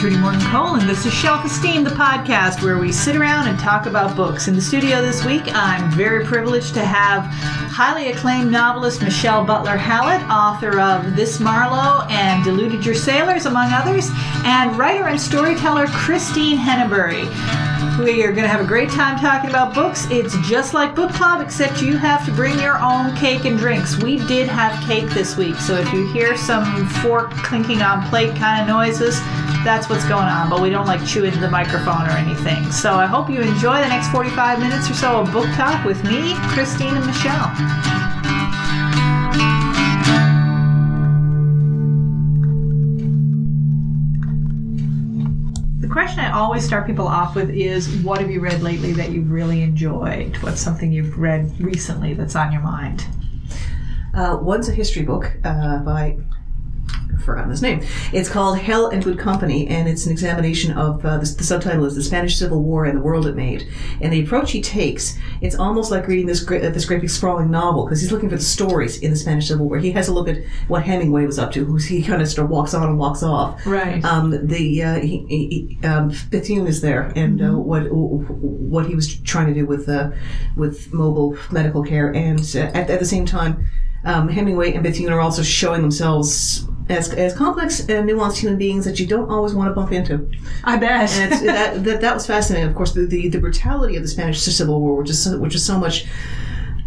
[0.00, 3.58] Trudy Morgan Cole, and this is Shelf Esteem, the podcast where we sit around and
[3.58, 4.48] talk about books.
[4.48, 7.26] In the studio this week, I'm very privileged to have
[7.70, 13.72] highly acclaimed novelist Michelle Butler Hallett, author of This Marlowe and Deluded Your Sailors, among
[13.74, 14.08] others,
[14.46, 17.28] and writer and storyteller Christine Hennebury.
[18.02, 20.06] We are going to have a great time talking about books.
[20.10, 23.98] It's just like book club, except you have to bring your own cake and drinks.
[23.98, 28.34] We did have cake this week, so if you hear some fork clinking on plate
[28.36, 29.20] kind of noises,
[29.64, 30.48] that's what's going on.
[30.48, 32.70] But we don't like chew into the microphone or anything.
[32.72, 36.02] So I hope you enjoy the next 45 minutes or so of book talk with
[36.04, 37.50] me, Christine, and Michelle.
[45.80, 49.10] The question I always start people off with is what have you read lately that
[49.10, 50.36] you've really enjoyed?
[50.38, 53.04] What's something you've read recently that's on your mind?
[54.14, 56.16] Uh, one's a history book uh, by
[57.20, 57.84] forgotten his name.
[58.12, 61.84] It's called Hell and Good Company, and it's an examination of uh, the, the subtitle
[61.84, 63.68] is the Spanish Civil War and the world it made.
[64.00, 67.10] And the approach he takes, it's almost like reading this great, uh, this great big
[67.10, 69.78] sprawling novel because he's looking for the stories in the Spanish Civil War.
[69.78, 72.44] He has a look at what Hemingway was up to, who he kind of sort
[72.44, 73.64] of walks on and walks off.
[73.66, 74.04] Right.
[74.04, 79.20] Um, the uh, he, he, um, Bethune is there, and uh, what what he was
[79.20, 80.10] trying to do with uh,
[80.56, 83.66] with mobile medical care, and uh, at, at the same time.
[84.02, 88.84] Um, Hemingway and Bethune are also showing themselves as, as complex and nuanced human beings
[88.84, 90.30] that you don't always want to bump into.
[90.64, 91.10] I bet.
[91.12, 92.68] And that, that that was fascinating.
[92.68, 95.54] Of course, the, the, the brutality of the Spanish Civil War, which is so, which
[95.54, 96.06] is so much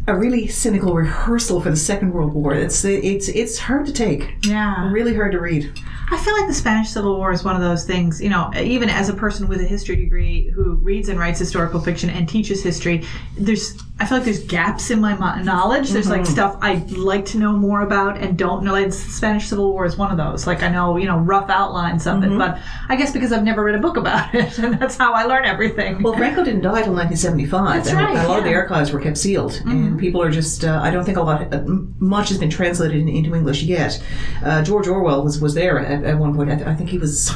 [0.05, 2.53] a really cynical rehearsal for the Second World War.
[2.53, 4.45] It's it's it's hard to take.
[4.45, 4.91] yeah.
[4.91, 5.71] Really hard to read.
[6.13, 8.87] I feel like the Spanish Civil War is one of those things, you know, even
[8.87, 12.61] as a person with a history degree who reads and writes historical fiction and teaches
[12.61, 13.03] history,
[13.35, 15.89] there's, I feel like there's gaps in my knowledge.
[15.89, 18.73] There's like stuff I'd like to know more about and don't know.
[18.73, 20.45] Like the Spanish Civil War is one of those.
[20.45, 23.63] Like I know, you know, rough outlines of it, but I guess because I've never
[23.63, 26.03] read a book about it, and that's how I learn everything.
[26.03, 27.75] Well, Franco didn't die till 1975.
[27.75, 30.63] That's and right, A lot of the archives were kept sealed, and people are just.
[30.63, 34.03] Uh, I don't think a lot, uh, much has been translated into English yet.
[34.43, 36.49] Uh, George Orwell was was there at, at one point.
[36.51, 37.31] I, th- I think he was.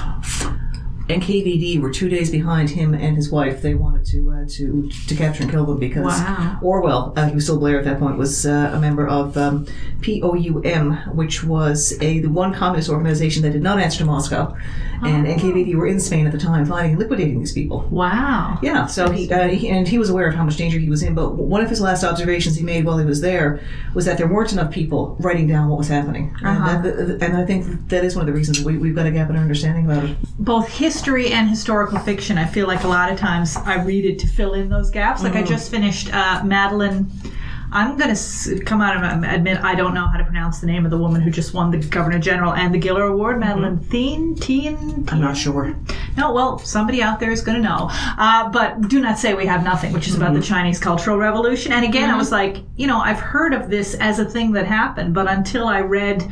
[1.07, 3.61] NKVD were two days behind him and his wife.
[3.61, 6.59] They wanted to uh, to to capture and kill them because Wow.
[6.61, 9.66] Orwell, uh, he was still Blair at that point, was uh, a member of um,
[10.01, 14.53] POUM, which was a the one communist organization that did not answer to Moscow,
[15.03, 17.87] and NKVD were in Spain at the time, fighting and liquidating these people.
[17.91, 18.59] wow.
[18.61, 21.03] Yeah, so he, uh, he and he was aware of how much danger he was
[21.03, 21.13] in.
[21.15, 23.61] But one of his last observations he made while he was there
[23.93, 26.69] was that there weren't enough people writing down what was happening, Uh-huh.
[26.69, 29.11] and, that, and I think that is one of the reasons we, we've got a
[29.11, 30.17] gap in our understanding about it.
[30.39, 32.37] both history and historical fiction.
[32.37, 35.23] I feel like a lot of times I read it to fill in those gaps.
[35.23, 37.09] Like I just finished uh, Madeline.
[37.72, 40.67] I'm going to come out and um, admit I don't know how to pronounce the
[40.67, 43.78] name of the woman who just won the Governor General and the Giller Award, Madeline
[43.78, 43.91] mm-hmm.
[43.91, 44.39] Thien.
[44.39, 45.05] Tien.
[45.09, 45.75] I'm not sure.
[46.16, 47.89] No, well, somebody out there is going to know.
[47.91, 50.53] Uh, but do not say we have nothing, which is about the mm-hmm.
[50.53, 51.72] Chinese Cultural Revolution.
[51.73, 52.19] And again, I mm-hmm.
[52.19, 55.67] was like, you know, I've heard of this as a thing that happened, but until
[55.67, 56.23] I read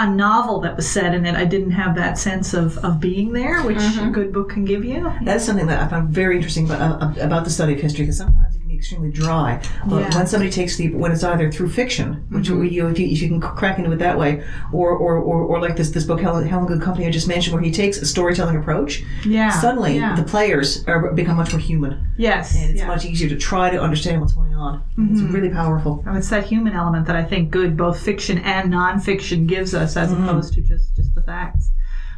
[0.00, 3.32] a novel that was set in it, I didn't have that sense of, of being
[3.32, 4.08] there, which mm-hmm.
[4.08, 5.12] a good book can give you.
[5.24, 8.04] That is something that I found very interesting about, uh, about the study of history
[8.04, 9.62] because sometimes it can be extremely dry.
[9.86, 10.16] But Yeah.
[10.16, 12.64] when somebody takes the when it's either through fiction, which mm-hmm.
[12.64, 15.60] you if you, if you can crack into it that way, or or, or, or
[15.60, 17.98] like this this book Helen, Hell and Good Company I just mentioned, where he takes
[17.98, 19.50] a storytelling approach, Yeah.
[19.50, 20.16] suddenly yeah.
[20.16, 22.56] the players are become much more human, yes.
[22.56, 22.86] and it's yeah.
[22.86, 24.82] much easier to try to understand what's going on.
[24.98, 25.32] It's mm-hmm.
[25.32, 26.02] really powerful.
[26.06, 29.89] And it's that human element that I think good, both fiction and nonfiction, gives us
[29.96, 31.70] as opposed to just, just the facts.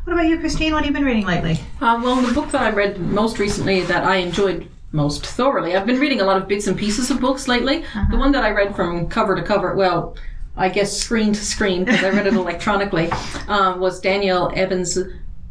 [0.05, 0.73] What about you, Christine?
[0.73, 1.61] What have you been reading lately?
[1.81, 5.87] Uh, well, the book that I read most recently that I enjoyed most thoroughly, I've
[5.87, 7.85] been reading a lot of bits and pieces of books lately.
[8.11, 10.17] The one that I read from cover to cover, well,
[10.57, 13.11] I guess screen to screen, because I read it electronically,
[13.49, 14.99] um, was Danielle Evans'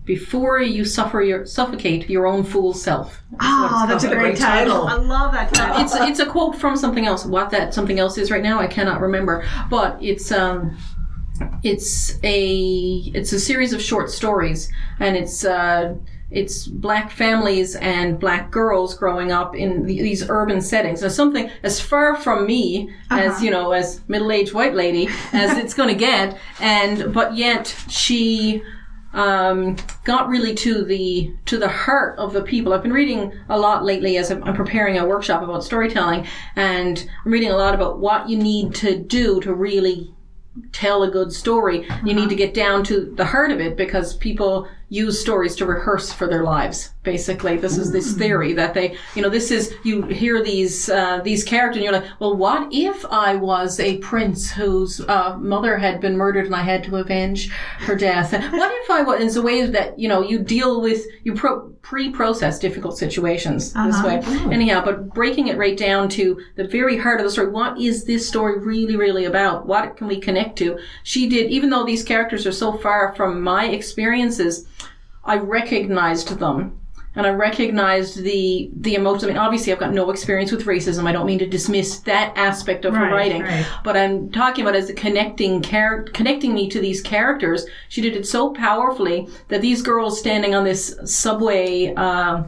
[0.04, 3.22] Before You Suffer Your Suffocate Your Own Fool Self.
[3.31, 4.20] That's what Oh, that's a called.
[4.20, 4.88] great title.
[4.88, 5.84] I love that title.
[5.86, 7.24] It's it's a quote from something else.
[7.24, 9.46] What that something else is right now, I cannot remember.
[9.70, 10.76] But it's um,
[11.63, 15.95] it's a it's a series of short stories, and it's uh,
[16.31, 21.01] it's black families and black girls growing up in the, these urban settings.
[21.01, 25.57] Now, something as far from me as you know, as middle aged white lady as
[25.63, 28.63] it's going to get, and but yet she
[29.13, 29.75] um,
[30.06, 32.74] got really to the to the heart of the people.
[32.74, 37.07] I've been reading a lot lately as I'm, I'm preparing a workshop about storytelling, and
[37.25, 40.13] I'm reading a lot about what you need to do to really
[40.71, 41.88] tell a good story.
[42.03, 42.30] You need uh-huh.
[42.30, 46.28] to get down to the heart of it because people use stories to rehearse for
[46.28, 46.90] their lives.
[47.04, 51.22] Basically, this is this theory that they, you know, this is you hear these uh,
[51.24, 55.78] these characters, and you're like, well, what if I was a prince whose uh, mother
[55.78, 57.50] had been murdered and I had to avenge
[57.80, 58.34] her death?
[58.34, 59.16] What if I was?
[59.22, 63.74] And it's a way that you know you deal with you pro- pre-process difficult situations
[63.74, 64.18] this way.
[64.52, 67.48] Anyhow, but breaking it right down to the very heart of the story.
[67.50, 69.66] What is this story really, really about?
[69.66, 70.78] What can we connect to?
[71.04, 74.68] She did, even though these characters are so far from my experiences,
[75.23, 76.77] I recognized them.
[77.13, 79.25] And I recognized the the emotions.
[79.25, 81.07] I mean, obviously, I've got no experience with racism.
[81.07, 83.68] I don't mean to dismiss that aspect of her writing, right.
[83.83, 87.65] but I'm talking about as a connecting char- connecting me to these characters.
[87.89, 91.94] She did it so powerfully that these girls standing on this subway.
[91.97, 92.44] Uh,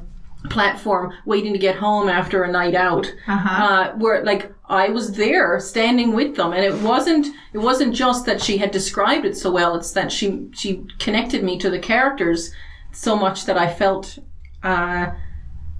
[0.50, 3.63] platform waiting to get home after a night out Uh-huh.
[3.63, 8.25] uh, where like I was there standing with them and it wasn't it wasn't just
[8.25, 11.80] that she had described it so well it's that she she connected me to the
[11.80, 12.51] characters
[12.92, 14.19] so much that I felt
[14.63, 15.12] uh,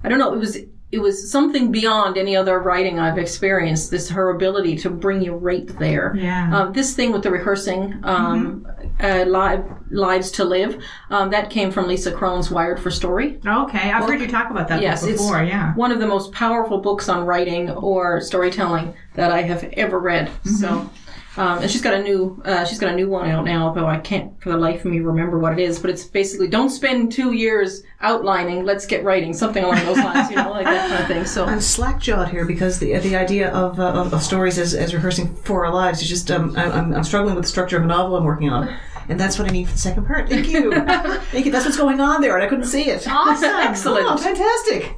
[0.02, 0.56] I don't know it was
[0.94, 5.34] it was something beyond any other writing I've experienced this her ability to bring you
[5.50, 6.42] right there Yeah.
[6.56, 8.66] um, this thing with the rehearsing um,
[9.02, 10.72] uh, live lives to live
[11.10, 14.68] um, that came from Lisa Cron's Wired for Story okay, I've heard you talk about
[14.68, 15.42] that Yes, book it's- before.
[15.42, 15.74] Yeah.
[15.74, 20.30] one of the most powerful books on writing or storytelling that I have ever read.
[20.44, 20.88] So,
[21.36, 23.86] um, and she's got a new uh, she's got a new one out now, though
[23.86, 25.78] I can't for the life of me remember what it is.
[25.78, 30.30] But it's basically don't spend two years outlining, let's get writing, something along those lines,
[30.30, 31.24] you know, like that kind of thing.
[31.26, 31.44] So.
[31.44, 35.34] I'm slack-jawed here because the the idea of, uh, of, of stories as, as rehearsing
[35.34, 38.16] for our lives is just um, I'm, I'm struggling with the structure of a novel
[38.16, 38.74] I'm working on,
[39.08, 40.28] and that's what I need for the second part.
[40.28, 40.72] Thank you,
[41.32, 41.52] thank you.
[41.52, 43.06] That's what's going on there, and I couldn't see it.
[43.08, 43.50] Awesome.
[43.54, 44.06] Excellent.
[44.08, 44.94] Oh, fantastic!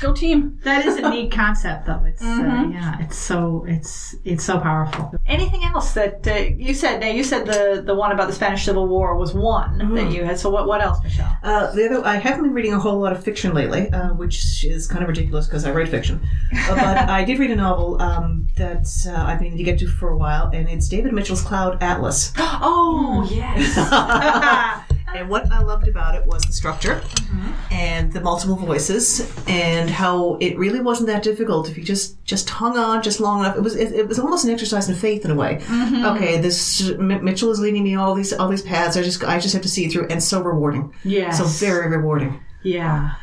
[0.00, 0.58] Go team.
[0.64, 2.02] That is a neat concept, though.
[2.06, 5.12] It's uh, yeah, it's so it's it's so powerful.
[5.26, 7.00] Anything else that uh, you said?
[7.00, 10.24] Now you said the the one about the Spanish Civil War was one that you
[10.24, 10.38] had.
[10.38, 11.36] So what what else, Michelle?
[11.42, 14.64] Uh, the other, I haven't been reading a whole lot of fiction lately, uh, which
[14.64, 16.20] is kind of ridiculous because I write fiction.
[16.72, 19.88] Uh, but I did read a novel um, that uh, I've been to get to
[19.88, 22.32] for a while, and it's David Mitchell's Cloud Atlas.
[22.64, 24.82] Oh yes.
[25.14, 27.52] And what I loved about it was the structure mm-hmm.
[27.72, 32.48] and the multiple voices, and how it really wasn't that difficult if you just just
[32.48, 33.56] hung on just long enough.
[33.56, 35.58] It was it, it was almost an exercise in faith in a way.
[35.62, 36.04] Mm-hmm.
[36.06, 38.96] Okay, this M- Mitchell is leading me all these all these paths.
[38.96, 40.94] I just I just have to see it through, and so rewarding.
[41.04, 42.40] Yeah, So very rewarding.
[42.62, 43.14] Yeah.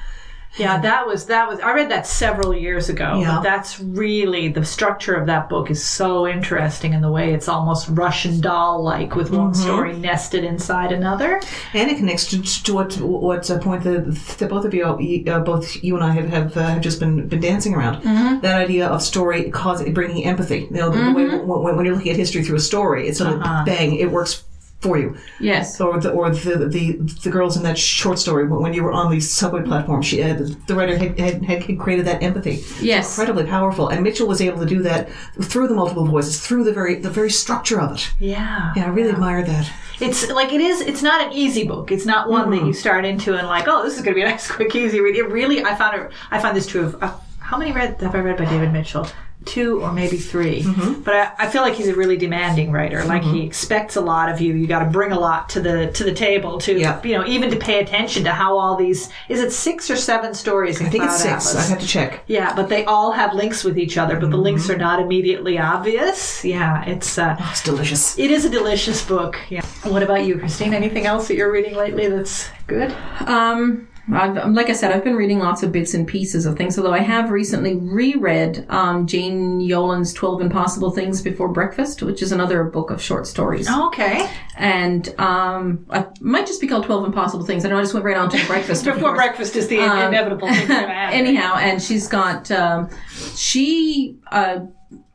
[0.58, 3.20] Yeah, that was that was I read that several years ago.
[3.20, 3.36] Yeah.
[3.36, 7.48] But that's really the structure of that book is so interesting in the way it's
[7.48, 11.40] almost Russian doll like with one story nested inside another.
[11.74, 15.40] And it connects to, to what what uh, point that, that both of you, uh,
[15.40, 18.04] both you and I have have, uh, have just been been dancing around.
[18.42, 20.68] That idea of story causing bringing empathy.
[20.72, 23.20] You know, the, the way when, when you're looking at history through a story, it's
[23.20, 24.44] sort of bang, it works
[24.80, 25.18] for you.
[25.40, 25.80] Yes.
[25.82, 26.94] Or the or the the,
[27.24, 30.34] the girls in that short story when you were on the subway platform, she uh,
[30.68, 32.64] the writer had, had, had created that empathy.
[32.82, 33.18] Yes.
[33.18, 33.90] incredibly powerful.
[33.90, 35.10] And Mitchell was able to do that
[35.42, 38.12] through the multiple voices, through the very the very structure of it.
[38.20, 38.74] Yeah.
[38.76, 39.72] Yeah, I really admire that.
[40.00, 40.80] It's like it is.
[40.82, 41.92] It's not an easy book.
[41.92, 44.22] It's not one that you start into and like, oh, this is going to be
[44.22, 45.16] a nice, quick, easy read.
[45.16, 46.12] It really, I found it.
[46.32, 49.08] I find this true of uh, how many read have I read by David Mitchell?
[49.46, 50.66] Two or maybe 3
[51.04, 53.04] But I, I feel like he's a really demanding writer.
[53.06, 54.54] Like he expects a lot of you.
[54.54, 57.02] You got to bring a lot to the to the table to Yeah.
[57.04, 60.34] you know even to pay attention to how all these is it six or seven
[60.34, 61.50] stories in I think Cloud it's six.
[61.50, 61.56] Atlas?
[61.68, 62.24] I have to check.
[62.28, 65.58] Yeah, but they all have links with each other, but the links are not immediately
[65.58, 66.44] obvious.
[66.46, 68.18] Yeah, it's uh, It's delicious.
[68.20, 69.38] it is a delicious book.
[69.50, 69.66] Yeah.
[69.84, 70.74] What about you, Christine?
[70.74, 72.96] Anything else that you're reading lately that's good?
[73.26, 76.58] Um, I've, um, like I said, I've been reading lots of bits and pieces of
[76.58, 82.22] things, although I have recently reread um, Jane Yolen's 12 Impossible Things Before Breakfast, which
[82.22, 83.70] is another book of short stories.
[83.70, 84.30] Okay.
[84.58, 87.66] And um, I might just be called 12 Impossible Things.
[87.66, 88.86] I know I just went right on to breakfast.
[88.90, 91.14] Before breakfast is the inevitable thing you're gonna have.
[91.14, 92.90] Anyhow, and she's got, um,
[93.36, 94.60] she, uh,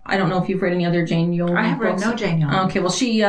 [0.07, 2.41] I don't know if you've read any other Jane Yolen I have read no Jane
[2.41, 2.67] Yolen.
[2.67, 3.23] Okay, well, she.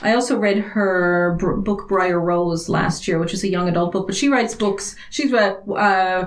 [0.00, 4.06] I also read her book Briar Rose last year, which is a young adult book.
[4.06, 4.94] But she writes books.
[5.10, 5.58] She's read.
[5.68, 6.26] Uh,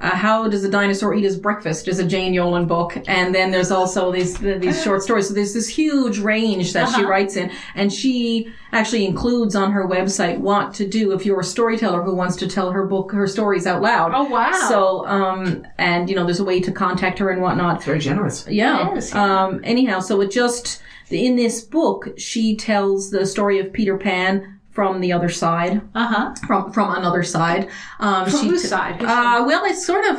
[0.00, 1.86] uh, How does a dinosaur eat his breakfast?
[1.86, 5.28] Is a Jane Yolen book, and then there's also these these short stories.
[5.28, 9.86] So there's this huge range that she writes in, and she actually includes on her
[9.86, 13.26] website what to do if you're a storyteller who wants to tell her book her
[13.26, 14.12] stories out loud.
[14.14, 14.52] Oh, wow.
[14.68, 17.84] So um, and you know there's a way to contact her and whatnot.
[17.84, 18.46] Very generous.
[18.48, 18.92] Yeah.
[18.92, 19.44] It is, yeah.
[19.44, 24.59] Um, anyhow, so it just in this book, she tells the story of Peter Pan
[24.70, 26.34] from the other side, Uh huh.
[26.46, 27.68] from from another side.
[27.98, 29.02] Um, From she whose t- side?
[29.02, 30.16] Uh, well, it's sort of.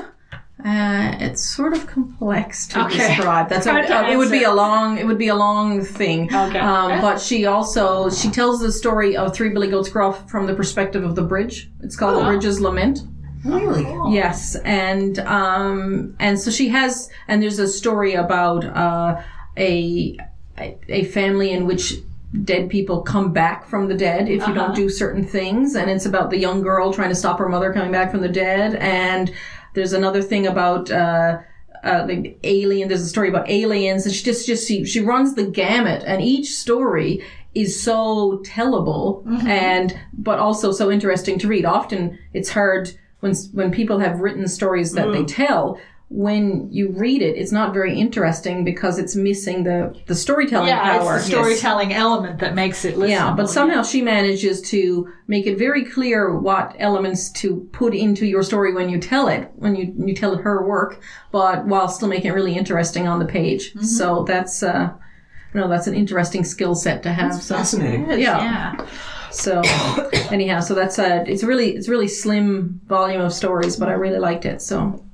[0.64, 2.98] Uh, it's sort of complex to Okay.
[3.16, 3.50] describe.
[3.50, 6.26] That's a, to uh, it would be a long it would be a long thing.
[6.32, 6.60] Okay.
[6.60, 10.54] Um, but she also she tells the story of Three Billy Goats Gruff from the
[10.54, 11.72] perspective of the bridge.
[11.82, 12.20] It's called Oh.
[12.20, 13.00] The Bridge's Lament.
[13.44, 13.88] Really?
[14.14, 19.20] Yes, and um, and so she has, and there's a story about uh,
[19.58, 20.16] a
[20.88, 21.96] a family in which
[22.44, 26.06] dead people come back from the dead if you don't do certain things, and it's
[26.06, 29.34] about the young girl trying to stop her mother coming back from the dead, and
[29.74, 30.90] there's another thing about.
[30.92, 31.40] Uh,
[31.84, 32.88] uh, the alien.
[32.88, 36.22] There's a story about aliens, and she just just she she runs the gamut, and
[36.22, 37.24] each story
[37.54, 41.66] is so tellable and but also so interesting to read.
[41.66, 45.80] Often it's hard when when people have written stories that they tell.
[46.14, 51.00] When you read it, it's not very interesting because it's missing the the storytelling Yeah,
[51.00, 51.16] power.
[51.16, 53.10] it's the storytelling element that makes it listenable.
[53.10, 58.26] Yeah, but somehow she manages to make it very clear what elements to put into
[58.26, 61.00] your story when you tell it, when you you tell her work,
[61.32, 63.70] but while still making it really interesting on the page.
[63.70, 63.86] Mm-hmm.
[63.86, 64.92] So that's uh,
[65.54, 67.42] you know that's an interesting skill set to have.
[67.42, 68.10] so Fascinating.
[68.10, 68.18] yeah.
[68.78, 68.86] yeah.
[69.32, 69.62] So
[70.30, 74.20] anyhow, so that's a it's really it's really slim volume of stories, but I really
[74.20, 74.62] liked it.
[74.62, 75.06] So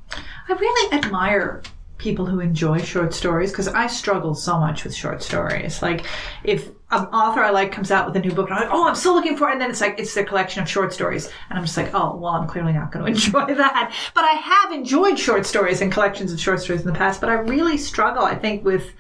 [0.50, 1.62] I really admire
[1.98, 5.82] people who enjoy short stories because I struggle so much with short stories.
[5.82, 6.06] Like,
[6.44, 8.88] if an author I like comes out with a new book, and I'm like, oh,
[8.88, 11.26] I'm so looking for it, and then it's like, it's their collection of short stories.
[11.50, 13.94] And I'm just like, oh, well, I'm clearly not going to enjoy that.
[14.14, 17.30] But I have enjoyed short stories and collections of short stories in the past, but
[17.30, 18.94] I really struggle, I think, with.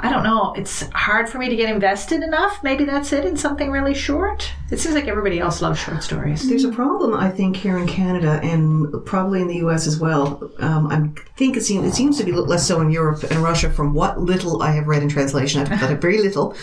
[0.00, 0.54] I don't know.
[0.56, 2.62] It's hard for me to get invested enough.
[2.62, 4.52] Maybe that's it in something really short.
[4.70, 6.48] It seems like everybody else loves short stories.
[6.48, 9.88] There's a problem, I think, here in Canada and probably in the U.S.
[9.88, 10.52] as well.
[10.58, 13.70] Um, I think it seems it seems to be less so in Europe and Russia.
[13.70, 16.54] From what little I have read in translation, I've got very little,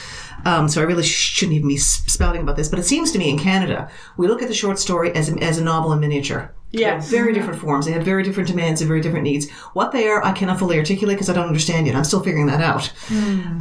[0.45, 2.69] um, so I really shouldn't even be spouting about this.
[2.69, 5.57] But it seems to me in Canada, we look at the short story as as
[5.57, 6.53] a novel in miniature.
[6.79, 7.09] Yes.
[7.09, 7.85] Very different forms.
[7.85, 9.49] They have very different demands and very different needs.
[9.73, 11.95] What they are, I cannot fully articulate because I don't understand yet.
[11.95, 12.91] I'm still figuring that out.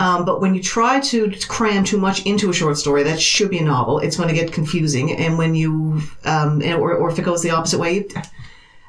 [0.00, 3.50] Um, but when you try to cram too much into a short story, that should
[3.50, 3.98] be a novel.
[3.98, 5.12] It's going to get confusing.
[5.16, 8.06] And when you, um, or, or if it goes the opposite way,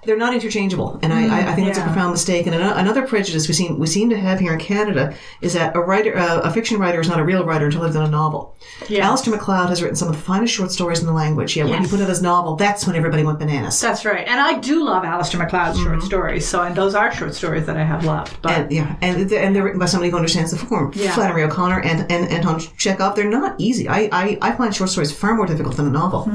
[0.06, 2.46] they're not interchangeable, and I, I, I think that's a profound mistake.
[2.48, 5.80] And another prejudice we seem we seem to have here in Canada is that a
[5.80, 8.58] writer, uh, a fiction writer, is not a real writer until they've done a novel.
[8.90, 9.04] Yes.
[9.04, 11.56] Alistair MacLeod has written some of the finest short stories in the language.
[11.56, 11.92] Yeah, when he Yes.
[11.92, 13.80] put out his novel, that's when everybody went bananas.
[13.82, 14.28] That's right.
[14.28, 16.48] And I do love Alistair MacLeod's short stories.
[16.48, 18.38] So, and those are short stories that I have loved.
[18.42, 20.92] But And yeah, and they're, and they're written by somebody who understands the form.
[20.96, 21.12] Yeah.
[21.14, 23.88] Flannery O'Connor and, and Anton Chekhov, they're not easy.
[23.88, 26.30] I, I, I find short stories far more difficult than a novel.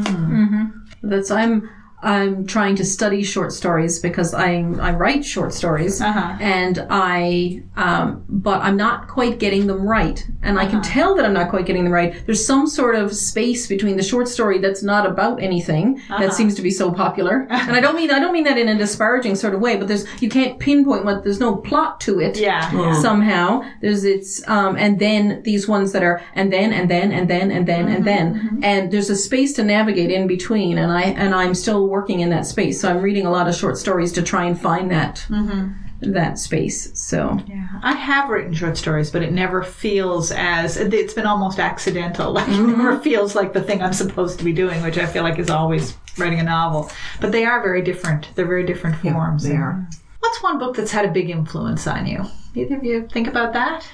[1.02, 1.68] that's I'm
[2.02, 6.36] I'm trying to study short stories because I I write short stories Uh-huh.
[6.40, 10.70] and I um, but I'm not quite getting them right and I Uh-huh.
[10.72, 12.14] can tell that I'm not quite getting them right.
[12.26, 16.18] There's some sort of space between the short story that's not about anything Uh-huh.
[16.22, 18.68] that seems to be so popular and I don't mean I don't mean that in
[18.68, 22.20] a disparaging sort of way but there's you can't pinpoint what there's no plot to
[22.20, 22.70] it yeah.
[23.02, 27.28] somehow there's it's um and then these ones that are and then and then and
[27.28, 31.02] then and then and then and there's a space to navigate in between and i
[31.02, 34.12] and i'm still working in that space so i'm reading a lot of short stories
[34.12, 35.72] to try and find that mm-hmm.
[36.12, 37.60] that space so Yeah.
[37.82, 42.32] I have written short stories, but it never feels as, it's been almost accidental.
[42.40, 42.78] Like, it mm-hmm.
[42.78, 45.50] never feels like the thing I'm supposed to be doing, which I feel like is
[45.50, 46.90] always writing a novel.
[47.20, 48.34] But they are very different.
[48.34, 49.44] They're very different forms.
[49.44, 49.72] they are.
[49.72, 49.90] Mm-hmm.
[50.20, 52.24] What's one book that's had a big influence on you?
[52.54, 53.86] Either of you think about that?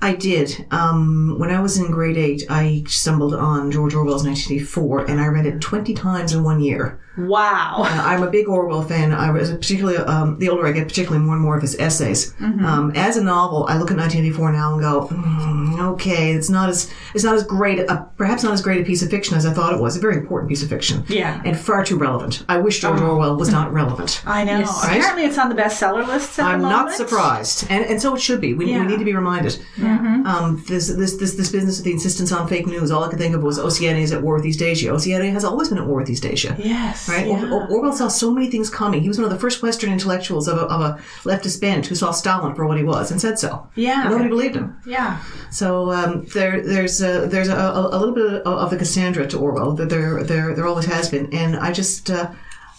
[0.00, 0.66] I did.
[0.70, 5.26] Um, when I was in grade eight, I stumbled on George Orwell's 1984, and I
[5.26, 7.00] read it 20 times in one year.
[7.18, 7.82] Wow.
[7.84, 9.12] Uh, I'm a big Orwell fan.
[9.12, 12.34] I was particularly um, the older I get, particularly more and more of his essays.
[12.40, 16.68] Um, as a novel, I look at 1984 now and go, mm, okay, it's not
[16.68, 19.46] as it's not as great, a, perhaps not as great a piece of fiction as
[19.46, 19.96] I thought it was.
[19.96, 21.40] A very important piece of fiction, Yeah.
[21.44, 22.44] and far too relevant.
[22.48, 24.22] I wish George Orwell was not relevant.
[24.26, 24.58] I know.
[24.58, 24.84] Yes.
[24.84, 24.96] Right?
[24.98, 28.20] Apparently, it's on the bestseller lists at I'm the not surprised, and and so it
[28.20, 28.52] should be.
[28.54, 28.80] We, Yeah.
[28.80, 29.58] we need to be reminded.
[29.82, 32.90] Um, this this this this business of the insistence on fake news.
[32.90, 34.90] All I could think of was Oceania is at war with East Asia.
[34.90, 36.56] Oceania has always been at war with East Asia.
[36.58, 37.05] Yes.
[37.08, 37.26] Right?
[37.26, 37.50] Yeah.
[37.50, 39.02] Or- Orwell saw so many things coming.
[39.02, 41.94] He was one of the first Western intellectuals of a, of a leftist bent who
[41.94, 43.68] saw Stalin for what he was and said so.
[43.74, 44.02] Yeah.
[44.02, 44.76] And nobody believed him.
[44.86, 45.22] yeah.
[45.50, 49.26] So um, there, there's a, there's a, a, a little bit of, of the Cassandra
[49.28, 49.72] to Orwell.
[49.72, 51.32] That there, there, there always has been.
[51.32, 52.30] And I just, uh,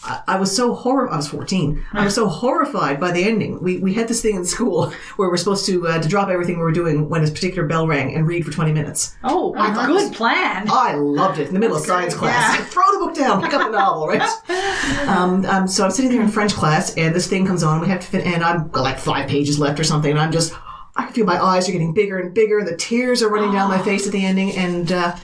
[0.04, 1.14] I, I was so horrified.
[1.14, 1.86] I was 14.
[1.94, 3.62] I was so horrified by the ending.
[3.62, 6.58] We, we had this thing in school where we're supposed to uh, to drop everything
[6.58, 9.18] we were doing when a particular bell rang and read for 20 minutes.
[9.24, 10.68] Oh, thought good it was- plan.
[10.70, 12.58] I loved it in the middle of science class.
[12.60, 12.66] yeah.
[12.70, 14.22] Throw the book down, pick up the novel, right?
[15.08, 17.82] um, um, so I'm sitting there in French class, and this thing comes on.
[17.82, 20.32] We have to fit, and I'm got like five pages left or something, and I'm
[20.32, 20.54] just,
[20.96, 22.64] I can feel my eyes are getting bigger and bigger.
[22.64, 25.22] The tears are running down my face at the ending, and uh, I-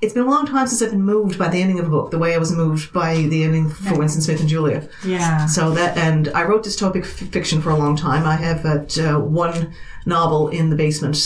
[0.00, 2.10] it's been a long time since I've been moved by the ending of a book,
[2.10, 4.88] the way I was moved by the ending for Winston Smith and Julia.
[5.04, 5.46] Yeah.
[5.46, 8.24] So that, and I wrote dystopic f- fiction for a long time.
[8.24, 9.74] I have at, uh, one
[10.06, 11.16] novel in the basement.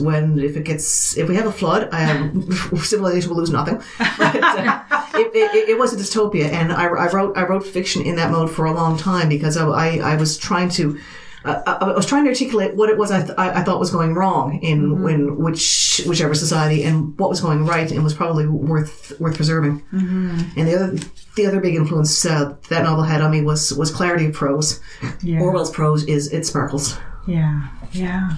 [0.00, 2.30] When if it gets, if we have a flood, I
[2.82, 3.82] civilization will lose nothing.
[3.98, 4.82] But, uh,
[5.14, 8.30] it, it, it was a dystopia, and I, I wrote I wrote fiction in that
[8.30, 10.98] mode for a long time because I, I, I was trying to.
[11.46, 13.90] Uh, I I was trying to articulate what it was I, th- I thought was
[13.90, 18.46] going wrong in when which whichever society and what was going right and was probably
[18.46, 19.82] worth worth preserving.
[19.92, 20.98] And the other
[21.36, 24.80] the other big influence uh, that novel had on me was was clarity of prose.
[25.22, 25.40] Yeah.
[25.40, 26.98] Orwell's prose is it sparkles.
[27.26, 28.30] Yeah, yeah.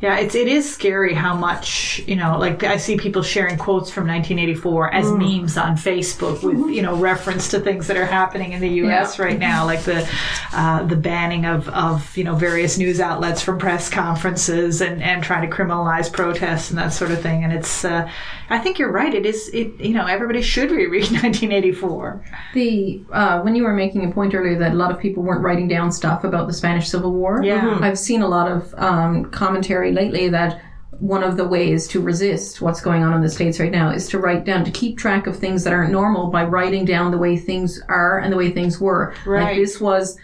[0.00, 2.38] Yeah, it's it is scary how much you know.
[2.38, 6.96] Like I see people sharing quotes from 1984 as memes on Facebook with you know
[6.96, 9.18] reference to things that are happening in the U.S.
[9.18, 9.24] Yeah.
[9.26, 10.08] right now, like the
[10.54, 15.22] uh, the banning of of you know various news outlets from press conferences and and
[15.22, 17.44] trying to criminalize protests and that sort of thing.
[17.44, 18.10] And it's uh,
[18.48, 19.12] I think you're right.
[19.14, 22.24] It is it you know everybody should reread 1984.
[22.54, 25.42] The uh, when you were making a point earlier that a lot of people weren't
[25.42, 27.42] writing down stuff about the Spanish Civil War.
[27.44, 27.78] Yeah.
[27.82, 30.60] I've seen a lot of um, commentary lately that
[30.98, 34.08] one of the ways to resist what's going on in the states right now is
[34.08, 37.18] to write down to keep track of things that aren't normal by writing down the
[37.18, 39.14] way things are and the way things were.
[39.24, 39.44] Right.
[39.44, 40.18] Like this was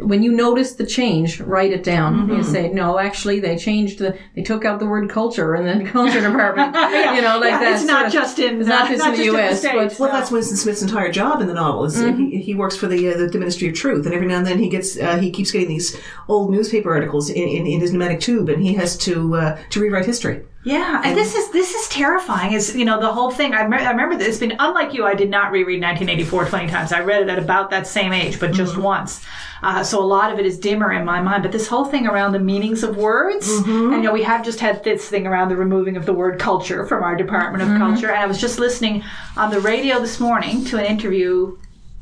[0.00, 2.28] when you notice the change, write it down.
[2.28, 5.90] You say, no, actually, they changed the, they took out the word culture in the
[5.98, 6.76] culture department.
[7.16, 7.72] You know, like Yeah, that.
[7.76, 10.18] it's not just in it's not just in the US, States, but- Well, no.
[10.18, 11.84] that's Winston Smith's entire job in the novel.
[11.84, 14.38] Is he, he works for the, uh, the the Ministry of Truth, and every now
[14.38, 15.96] and then he gets uh, he keeps getting these
[16.28, 19.80] old newspaper articles in, in, in his pneumatic tube, and he has to uh, to
[19.80, 20.42] rewrite history.
[20.62, 22.52] Yeah, and this is this is terrifying.
[22.52, 23.54] Is you know the whole thing.
[23.54, 24.28] I, me- I remember this.
[24.28, 25.06] It's been unlike you.
[25.06, 26.92] I did not reread 1984 20 times.
[26.92, 28.82] I read it at about that same age, but just mm-hmm.
[28.82, 29.24] once.
[29.62, 31.42] Uh, so a lot of it is dimmer in my mind.
[31.42, 33.94] But this whole thing around the meanings of words, mm-hmm.
[33.94, 36.38] and you know we have just had this thing around the removing of the word
[36.38, 37.78] culture from our Department of mm-hmm.
[37.78, 38.10] Culture.
[38.10, 39.02] And I was just listening
[39.38, 41.56] on the radio this morning to an interview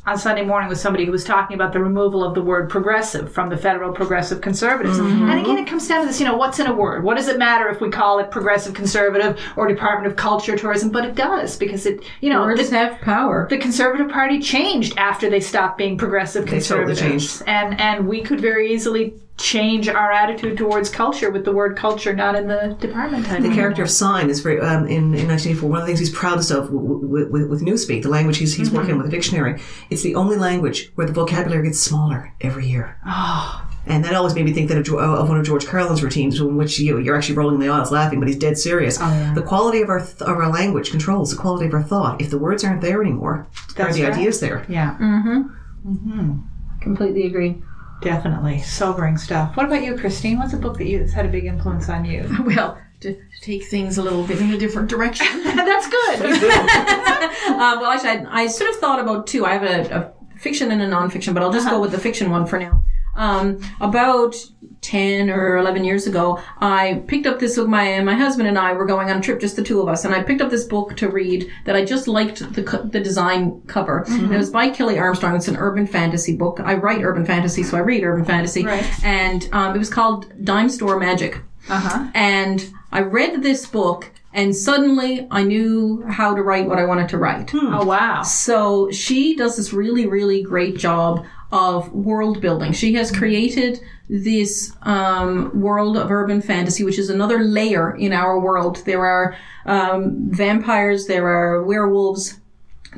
[0.08, 3.30] on Sunday morning with somebody who was talking about the removal of the word progressive
[3.30, 4.98] from the federal progressive conservatives.
[4.98, 5.38] And mm-hmm.
[5.38, 7.04] again, it comes down to this, you know, what's in a word?
[7.04, 10.90] What does it matter if we call it progressive conservative or Department of Culture Tourism?
[10.90, 13.46] But it does because it, you know, Words the, have power.
[13.50, 17.42] the Conservative Party changed after they stopped being progressive They totally conservatives.
[17.46, 22.12] and and we could very easily change our attitude towards culture with the word culture
[22.12, 23.48] not in the department title.
[23.48, 25.68] The character of Syme is very um, in, in 1984.
[25.70, 28.70] One of the things he's proudest of with, with, with Newspeak, the language he's, he's
[28.70, 29.60] working with the dictionary.
[29.90, 32.98] It's the only language where the vocabulary gets smaller every year.
[33.06, 33.64] Oh.
[33.86, 36.38] And that always made me think that of, Jo- of one of George Carlin's routines,
[36.40, 38.98] in which you, you're actually rolling the eyes, laughing, but he's dead serious.
[39.00, 39.32] Oh, yeah.
[39.32, 42.20] The quality of our th- of our language controls the quality of our thought.
[42.20, 43.46] If the words aren't there anymore,
[43.76, 44.12] That's are the right.
[44.12, 44.66] ideas there?
[44.68, 45.90] Yeah, Mm-hmm.
[45.90, 46.38] Mm-hmm.
[46.82, 47.62] Completely agree.
[48.00, 49.56] Definitely sobering stuff.
[49.56, 50.38] What about you, Christine?
[50.38, 52.28] What's a book that you, that's had a big influence on you?
[52.44, 55.26] Well, to, take things a little bit in a different direction.
[55.44, 56.38] that's good.
[57.48, 59.44] Uh, well, actually, I, I sort of thought about two.
[59.44, 62.30] I have a, a fiction and a nonfiction, but I'll just go with the fiction
[62.30, 62.84] one for now.
[63.16, 64.36] Um, about
[64.80, 68.72] 10 or 11 years ago, I picked up this with my, my husband and I
[68.72, 70.64] were going on a trip, just the two of us, and I picked up this
[70.64, 74.04] book to read that I just liked the, co- the design cover.
[74.08, 75.36] And it was by Kelley Armstrong.
[75.36, 76.60] It's an urban fantasy book.
[76.60, 78.64] I write urban fantasy, so I read urban fantasy.
[78.64, 79.04] Right.
[79.04, 81.40] And um, it was called Dime Store Magic.
[81.68, 82.10] Uh-huh.
[82.14, 87.08] And I read this book, and suddenly I knew how to write what I wanted
[87.10, 87.50] to write.
[87.54, 88.22] Oh wow.
[88.22, 92.72] So she does this really, really great job of world building.
[92.72, 98.38] She has created this um, world of urban fantasy, which is another layer in our
[98.38, 98.82] world.
[98.84, 102.40] There are um, vampires, there are werewolves,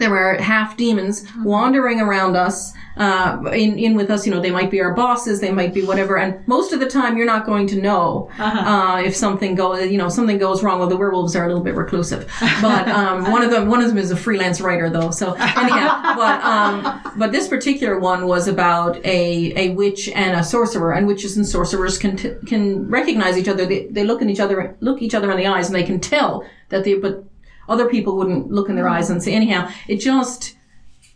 [0.01, 4.27] there are half demons wandering around us, uh, in, in with us.
[4.27, 6.19] You know, they might be our bosses, they might be whatever.
[6.19, 9.99] And most of the time, you're not going to know uh, if something goes, you
[9.99, 10.79] know, something goes wrong.
[10.79, 13.89] Well, the werewolves are a little bit reclusive, but um, one of them, one of
[13.89, 15.11] them is a freelance writer, though.
[15.11, 20.43] So anyhow, but um, but this particular one was about a a witch and a
[20.43, 23.67] sorcerer, and witches and sorcerers can t- can recognize each other.
[23.67, 26.01] They, they look in each other, look each other in the eyes, and they can
[26.01, 27.25] tell that they, but
[27.71, 28.93] other people wouldn't look in their mm.
[28.93, 30.57] eyes and say anyhow it just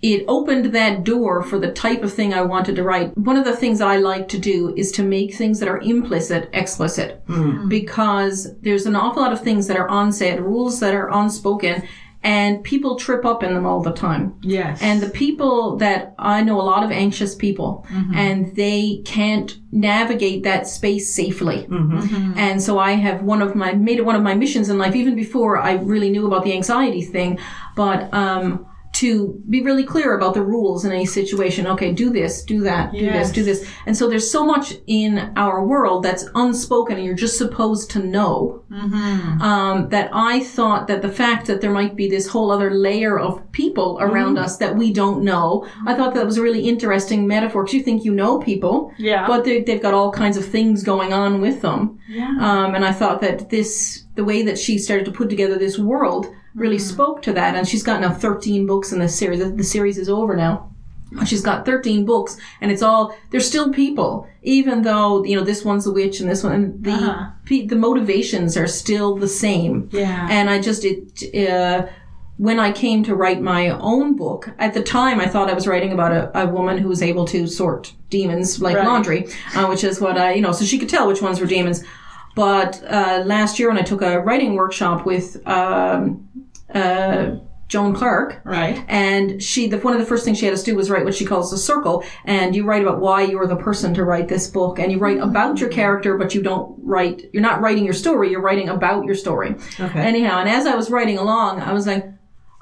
[0.05, 3.17] it opened that door for the type of thing I wanted to write.
[3.17, 5.79] One of the things that I like to do is to make things that are
[5.79, 7.37] implicit explicit mm.
[7.37, 7.69] Mm.
[7.71, 11.89] because there's an awful lot of things that are unsaid, rules that are unspoken,
[12.25, 14.35] and people trip up in them all the time.
[14.41, 14.81] Yes.
[14.83, 18.15] And the people that I know a lot of anxious people mm-hmm.
[18.15, 21.67] and they can't navigate that space safely.
[21.69, 21.99] Mm-hmm.
[21.99, 22.39] Mm-hmm.
[22.39, 24.97] And so I have one of my, made it one of my missions in life,
[24.97, 27.39] even before I really knew about the anxiety thing,
[27.77, 31.67] but, um, to be really clear about the rules in any situation.
[31.67, 33.27] Okay, do this, do that, do Yes.
[33.29, 33.69] this, do this.
[33.87, 37.99] And so there's so much in our world that's unspoken and you're just supposed to
[37.99, 38.63] know.
[39.41, 43.19] Um, that I thought that the fact that there might be this whole other layer
[43.19, 47.27] of people around us that we don't know, I thought that was a really interesting
[47.27, 49.27] metaphor because you think you know people, Yeah.
[49.27, 51.99] but they, they've got all kinds of things going on with them.
[52.09, 52.31] Yeah.
[52.41, 55.79] Um, and I thought that this, the way that she started to put together this
[55.79, 57.55] world really spoke to that.
[57.55, 59.41] And she's got now 13 books in this series.
[59.41, 60.71] The, the series is over now.
[61.27, 64.27] She's got 13 books and it's all, they're still people.
[64.43, 67.31] Even though, you know, this one's a witch and this one, and the, Uh-huh.
[67.45, 69.89] pe- the motivations are still the same.
[69.93, 70.27] Yeah.
[70.31, 71.87] And I just, it, uh,
[72.37, 75.69] when I came to write my own book, at the time I thought I was
[75.69, 78.87] writing about a, a woman who was able to sort demons like Right.
[78.87, 81.47] laundry, uh, which is what I, you know, so she could tell which ones were
[81.47, 81.85] demons.
[82.35, 86.29] But uh, last year when I took a writing workshop with um,
[86.73, 88.85] uh, Joan Clark, Right.
[88.89, 91.15] and she, the, one of the first things she had us do was write what
[91.15, 94.47] she calls a circle, and you write about why you're the person to write this
[94.49, 97.95] book, and you write about your character, but you don't write, you're not writing your
[97.95, 99.55] story, you're writing about your story.
[99.81, 100.01] Okay.
[100.01, 102.07] Anyhow, and as I was writing along, I was like,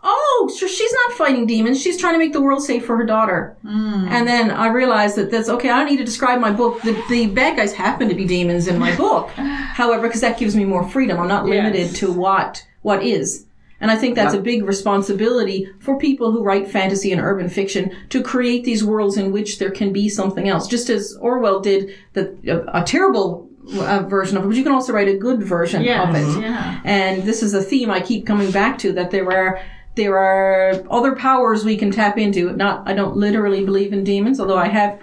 [0.05, 1.81] oh, so she's not fighting demons.
[1.81, 3.57] She's trying to make the world safe for her daughter.
[3.65, 5.69] And then I realized that that's okay.
[5.71, 6.81] I don't need to describe my book.
[6.83, 9.31] The, the bad guys happen to be demons in my book.
[9.37, 11.19] However, because that gives me more freedom.
[11.21, 11.55] I'm not Yes.
[11.57, 13.47] limited to what what is.
[13.83, 17.90] And I think that's a big responsibility for people who write fantasy and urban fiction
[18.11, 20.68] to create these worlds in which there can be something else.
[20.68, 24.73] Just as Orwell did the, a, a terrible uh, version of it, but you can
[24.73, 26.09] also write a good version Yes.
[26.09, 26.42] of it.
[26.42, 26.81] Yeah.
[26.85, 29.61] And this is a theme I keep coming back to that there are
[29.95, 32.53] there are other powers we can tap into.
[32.57, 34.99] Not I don't literally believe in demons, although I have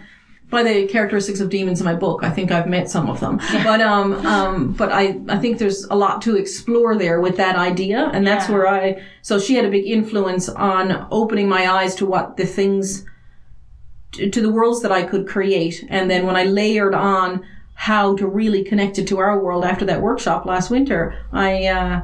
[0.50, 3.38] by the characteristics of demons in my book, I think I've met some of them.
[3.64, 7.56] But um um but I I think there's a lot to explore there with that
[7.56, 8.56] idea and that's Yeah.
[8.56, 12.46] where I so she had a big influence on opening my eyes to what the
[12.46, 13.06] things
[14.14, 15.86] to, to the worlds that I could create.
[15.90, 19.86] And then when I layered on how to really connect it to our world after
[19.86, 22.02] that workshop last winter, I uh,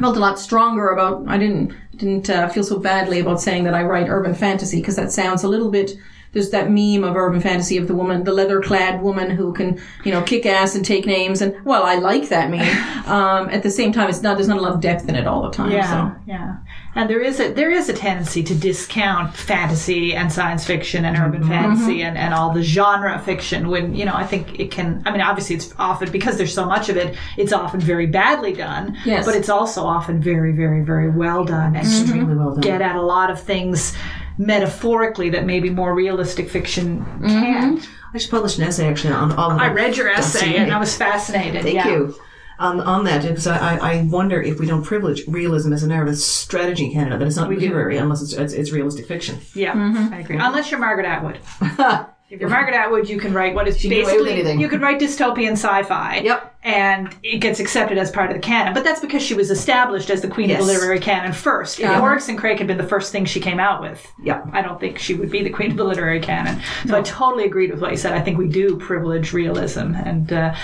[0.00, 1.24] felt a lot stronger about.
[1.26, 4.96] I didn't didn't uh, feel so badly about saying that I write urban fantasy because
[4.96, 5.90] that sounds a little bit.
[6.34, 10.12] There's that meme of urban fantasy of the woman, the leather-clad woman who can, you
[10.12, 11.40] know, kick ass and take names.
[11.40, 12.60] And well, I like that meme.
[13.06, 14.36] um, at the same time, it's not.
[14.36, 15.70] There's not a lot of depth in it all the time.
[15.70, 16.20] Yeah, So.
[16.26, 16.56] yeah,
[16.94, 21.16] and there is a there is a tendency to discount fantasy and science fiction and
[21.16, 23.68] urban fantasy and, and all the genre fiction.
[23.68, 25.02] When you know, I think it can.
[25.06, 27.16] I mean, obviously, it's often because there's so much of it.
[27.38, 28.96] It's often very badly done.
[29.04, 29.24] Yes.
[29.24, 32.60] but it's also often very, very, very well done and Extremely well done.
[32.60, 33.94] get at a lot of things
[34.38, 37.88] metaphorically that maybe more realistic fiction can't.
[38.12, 40.78] I just published an essay actually on all of I read your essay and I
[40.78, 41.62] was fascinated.
[41.62, 41.88] Thank yeah.
[41.88, 42.16] you.
[42.56, 45.88] Um, on that, because I, I I wonder if we don't privilege realism as a
[45.88, 47.56] narrative strategy in Canada, that it's not do.
[47.56, 49.40] literary unless it's, it's, it's realistic fiction.
[49.54, 50.14] Yeah, Mm-hmm.
[50.14, 50.36] I agree.
[50.38, 51.40] Unless you're Margaret Atwood.
[52.34, 54.60] If you're Margaret Atwood, you can write what is can get away with basically anything.
[54.60, 56.18] you can write dystopian sci-fi.
[56.18, 56.56] Yep.
[56.64, 60.10] And it gets accepted as part of the canon, but that's because she was established
[60.10, 61.78] as the queen of the literary canon first.
[61.78, 62.00] If.
[62.00, 64.48] Oryx and Crake had been the first thing she came out with, Yep.
[64.52, 66.60] I don't think she would be the queen of the literary canon.
[66.88, 68.14] So I totally agreed with what you said.
[68.14, 70.54] I think we do privilege realism and uh,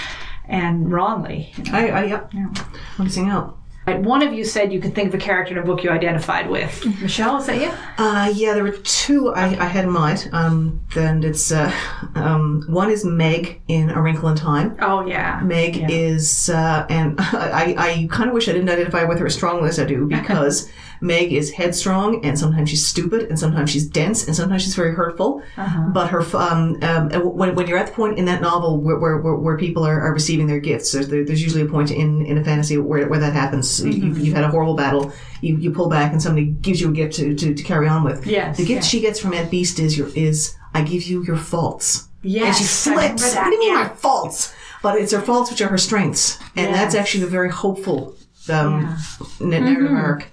[0.48, 1.52] and wrongly.
[1.72, 2.33] I, I yep.
[2.35, 3.60] I'm missing out.
[3.86, 5.90] Right, One of you said you could think of a character in a book you
[5.90, 6.84] identified with.
[7.00, 7.70] Michelle, is that you?
[7.96, 10.28] Uh, yeah, there were two I, I had in mind.
[10.32, 11.72] Um, and it's uh,
[12.14, 14.76] um, one is Meg in A Wrinkle in Time.
[14.82, 15.40] Oh yeah.
[15.42, 15.88] Meg Yeah.
[15.90, 19.70] is, uh, and I, I kind of wish I didn't identify with her as strongly
[19.70, 24.26] as I do because Meg is headstrong and sometimes she's stupid and sometimes she's dense
[24.26, 25.42] and sometimes she's very hurtful.
[25.56, 29.18] But her, um, um, when, when you're at the point in that novel where, where,
[29.18, 32.38] where, where people are, are receiving their gifts, there's, there's usually a point in, in
[32.38, 33.84] a fantasy where, where that happens.
[33.84, 36.92] You've, you've had a horrible battle, you, you pull back and somebody gives you a
[36.92, 38.26] gift to, to, to carry on with.
[38.26, 38.88] Yes, The gift yes.
[38.88, 42.08] she gets from Aunt Beast is your, is, I give you your faults.
[42.22, 42.46] Yes.
[42.48, 43.34] And she flips.
[43.34, 43.82] What do you mean yeah.
[43.84, 44.54] my faults?
[44.82, 46.38] But it's her faults which are her strengths.
[46.56, 48.14] And that's actually a very hopeful
[48.50, 48.96] um,
[49.40, 50.26] na- narrative arc.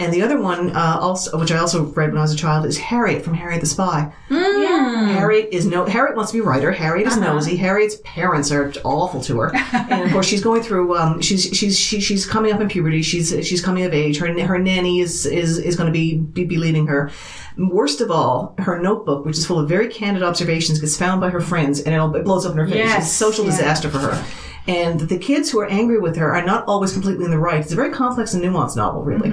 [0.00, 2.66] And the other one, uh, also, which I also read when I was a child,
[2.66, 4.12] is Harriet from Harriet the Spy.
[4.28, 5.06] Yeah.
[5.12, 5.84] Harriet is no.
[5.84, 6.72] Harriet wants to be a writer.
[6.72, 7.54] Harriet is nosy.
[7.56, 10.96] Harriet's parents are awful to her, and of course she's going through.
[10.96, 13.02] Um, she's she's she, she's coming up in puberty.
[13.02, 14.18] She's she's coming of age.
[14.18, 17.12] Her her nanny is is is going to be, be be leaving her.
[17.56, 21.30] Worst of all, her notebook, which is full of very candid observations, gets found by
[21.30, 22.76] her friends, and it, it blows up in her face.
[22.76, 23.50] Yes, It's a social yeah.
[23.52, 24.24] disaster for her.
[24.66, 27.60] And the kids who are angry with her are not always completely in the right.
[27.60, 29.32] It's a very complex and nuanced novel, really.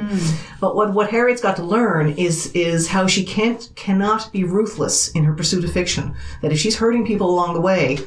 [0.59, 5.09] But what, what Harriet's got to learn is is how she can't cannot be ruthless
[5.11, 6.15] in her pursuit of fiction.
[6.41, 7.99] That if she's hurting people along the way,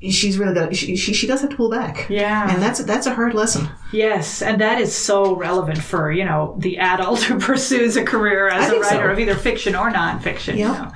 [0.00, 2.08] she's really got she, she she does have to pull back.
[2.10, 2.52] Yeah.
[2.52, 3.68] and that's that's a hard lesson.
[3.92, 8.48] Yes, and that is so relevant for you know the adult who pursues a career
[8.48, 9.12] as a writer so.
[9.12, 10.56] of either fiction or nonfiction.
[10.56, 10.76] Yeah.
[10.76, 10.92] You know?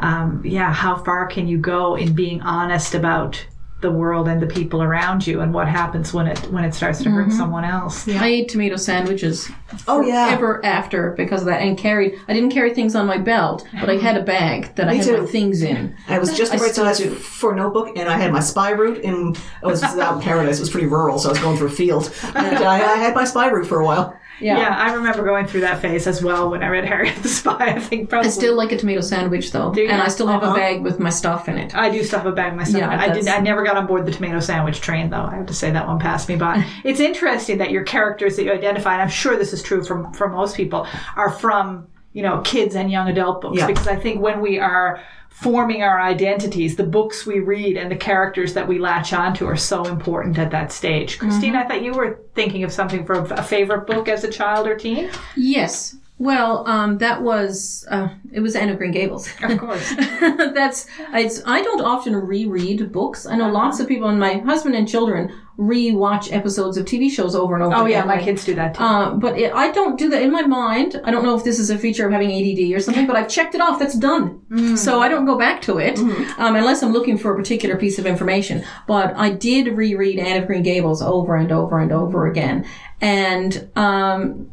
[0.00, 0.72] um, yeah.
[0.72, 3.44] How far can you go in being honest about
[3.80, 7.02] the world and the people around you, and what happens when it when it starts
[7.02, 7.36] to hurt mm-hmm.
[7.36, 8.08] someone else?
[8.08, 9.50] I ate tomato sandwiches
[9.88, 12.18] Oh yeah, ever after because of that, and carried.
[12.28, 15.04] I didn't carry things on my belt, but I had a bag that I had
[15.04, 15.22] too.
[15.22, 15.96] my things in.
[16.08, 17.10] I was just the I right still size do.
[17.10, 19.02] for a notebook, and I had my spy route.
[19.04, 20.58] And I was out in paradise.
[20.58, 22.12] It was pretty rural, so I was going through a field.
[22.34, 24.18] And I, I had my spy route for a while.
[24.40, 24.58] Yeah.
[24.58, 27.56] Yeah, I remember going through that phase as well when I read Harriet the Spy.
[27.74, 29.88] I think probably I still like a tomato sandwich though, you?
[29.88, 30.54] and I still have Uh-huh.
[30.54, 31.74] a bag with my stuff in it.
[31.74, 32.76] I do still have a bag myself.
[32.78, 33.26] Yeah, I did.
[33.28, 35.22] I never got on board the tomato sandwich train, though.
[35.24, 36.66] I have to say that one passed me by.
[36.84, 40.12] it's interesting that your characters that you identify, and I'm sure this is true from
[40.12, 43.58] for most people, are from you know kids and young adult books.
[43.58, 43.66] Yeah.
[43.66, 45.00] Because I think when we are
[45.36, 49.56] forming our identities, the books we read and the characters that we latch onto are
[49.56, 51.18] so important at that stage.
[51.18, 54.66] Christine, I thought you were thinking of something for a favorite book as a child
[54.66, 55.10] or teen.
[55.36, 55.94] Yes.
[56.18, 59.28] Well, um, that was uh, it was Anne of Green Gables.
[59.42, 59.94] Of course.
[60.20, 61.42] That's it's.
[61.44, 63.26] I don't often reread books.
[63.26, 67.34] I know lots of people, and my husband and children rewatch episodes of TV shows
[67.34, 67.74] over and over.
[67.74, 68.82] oh yeah, my Like, kids do that too.
[68.82, 71.00] Uh, but it, I don't do that in my mind.
[71.04, 73.28] I don't know if this is a feature of having ADD or something, but I've
[73.28, 73.78] checked it off.
[73.78, 74.76] That's done.
[74.76, 77.98] So I don't go back to it um, unless I'm looking for a particular piece
[77.98, 78.64] of information.
[78.86, 82.66] But I did reread Anne of Green Gables over and over and over again,
[83.00, 84.50] and um,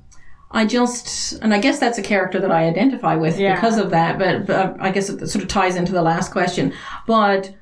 [0.52, 3.56] I just and I guess that's a character that I identify with Yeah.
[3.56, 4.18] because of that.
[4.20, 6.74] But, but I guess it sort of ties into the last question,
[7.08, 7.54] but.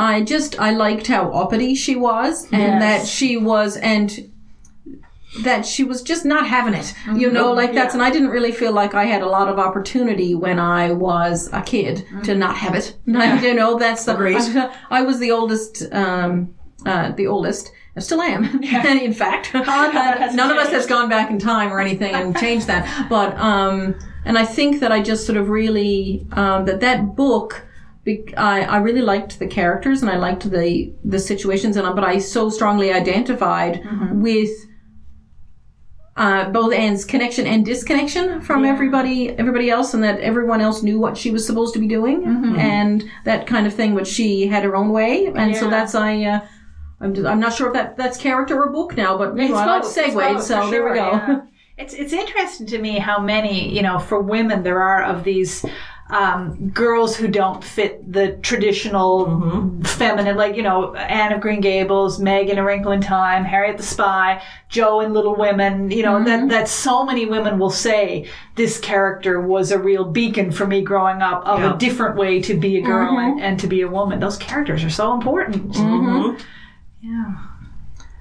[0.00, 2.80] I just I liked how uppity she was, and Yes.
[3.02, 4.30] that she was, and
[5.42, 6.92] that she was just not having it.
[7.14, 9.58] You know, like that's, and I didn't really feel like I had a lot of
[9.58, 12.96] opportunity when I was a kid to not have it.
[13.06, 14.36] you know, that's the, Agreed.
[14.38, 16.52] I, I was the oldest, um,
[16.84, 17.70] uh, the oldest.
[17.96, 19.52] I still am, in fact.
[19.54, 23.08] None of us has gone back in time or anything and changed that.
[23.08, 27.62] But, um, and I think that I just sort of really, um, that that book,
[28.10, 32.04] be- I, I really liked the characters and I liked the the situations and but
[32.04, 33.80] I so strongly identified
[34.12, 34.50] with
[36.16, 40.98] uh, both Anne's connection and disconnection from everybody everybody else and that everyone else knew
[40.98, 42.18] what she was supposed to be doing
[42.58, 45.26] and that kind of thing but she had her own way.
[45.26, 46.40] And so that's I uh,
[47.00, 49.54] I'm, just, I'm not sure if that that's character or book now but you know,
[49.56, 51.10] I like both, it's segued both, so for there we go.
[51.12, 51.40] yeah.
[51.78, 55.64] It's it's interesting to me how many you know for women there are of these
[56.10, 59.82] um, girls who don't fit the traditional Mm-hmm.
[59.82, 63.76] feminine, like you know Anne of Green Gables, Meg in A Wrinkle in Time, Harriet
[63.76, 65.90] the Spy, Jo in Little Women.
[65.90, 66.24] You know Mm-hmm.
[66.26, 70.82] that that so many women will say this character was a real beacon for me
[70.82, 71.74] growing up of Yeah.
[71.74, 73.32] a different way to be a girl Mm-hmm.
[73.38, 74.20] and, and to be a woman.
[74.20, 75.74] Those characters are so important.
[77.02, 77.34] Yeah.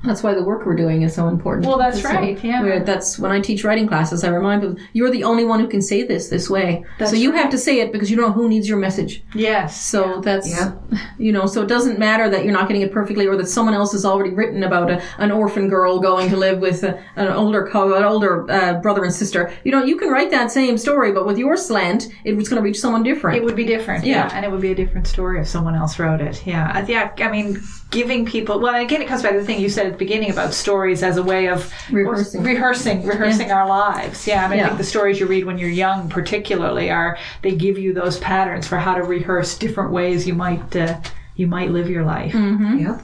[0.04, 1.68] That's why the work we're doing is so important.
[1.68, 2.64] Well, that's It's right, like- yeah.
[2.64, 4.24] where- that's when I teach writing classes.
[4.24, 6.86] I remind people, you're the only one who can say this this way.
[7.06, 9.24] so you have to say it because you know who needs your message.
[9.34, 9.80] Yes.
[9.82, 10.72] So that's, Yeah.
[11.18, 13.74] you know, so it doesn't matter that you're not getting it perfectly or that someone
[13.74, 17.28] else has already written about a, an orphan girl going to live with a, an
[17.28, 19.52] older co- an older uh, brother and sister.
[19.66, 22.62] You know, you can write that same story, but with your slant, it was going
[22.62, 23.38] to reach someone different.
[23.38, 24.28] It would be different, yeah.
[24.28, 24.32] Yeah.
[24.36, 26.46] and it would be a different story if someone else wrote it.
[26.46, 27.12] Yeah, yeah.
[27.18, 28.60] I mean, giving people.
[28.60, 31.02] Well, again, it comes back to the thing you said at the beginning about stories
[31.02, 32.44] as a way of Rehearsing.
[32.44, 34.28] rehearsing, rehearsing our lives.
[34.28, 37.56] Yeah, I mean, I think the stories you read when you're young, particularly, are they
[37.56, 41.00] give you those patterns for how to rehearse different ways you might uh,
[41.36, 42.34] you might live your life.
[42.34, 43.02] Yeah.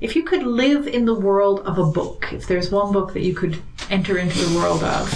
[0.00, 3.22] If you could live in the world of a book, if there's one book that
[3.22, 5.08] you could enter into the world of,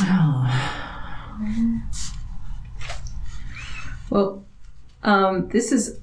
[4.10, 4.44] Well,
[5.02, 5.98] um, this is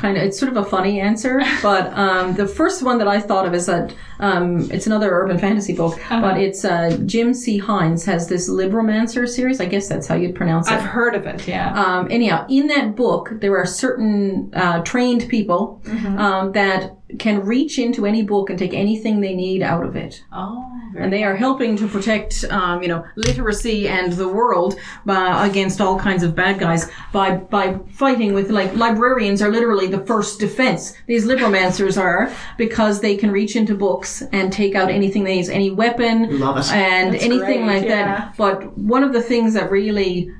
[0.00, 3.20] kind of it's sort of a funny answer, but um, the first one that I
[3.20, 7.58] thought of is that um, it's another urban fantasy book, but it's uh, Jim C.
[7.58, 9.60] Hines has this Libromancer series.
[9.60, 10.74] I guess that's how you'd pronounce it.
[10.74, 11.46] I've heard of it.
[11.46, 11.72] Yeah.
[11.74, 15.82] Um, anyhow, in that book, there are certain uh, trained people
[16.18, 20.22] um, that can reach into any book and take anything they need out of it
[20.32, 24.76] oh, very and they are helping to protect, um, you know, literacy and the world
[25.04, 29.86] by, against all kinds of bad guys by by fighting with like librarians are literally
[29.86, 30.94] the first defense.
[31.06, 35.48] These libromancers are because they can reach into books and take out anything they need,
[35.48, 36.72] any weapon Love it.
[36.72, 38.04] and That's anything great, like yeah.
[38.04, 38.36] that.
[38.36, 40.32] But one of the things that really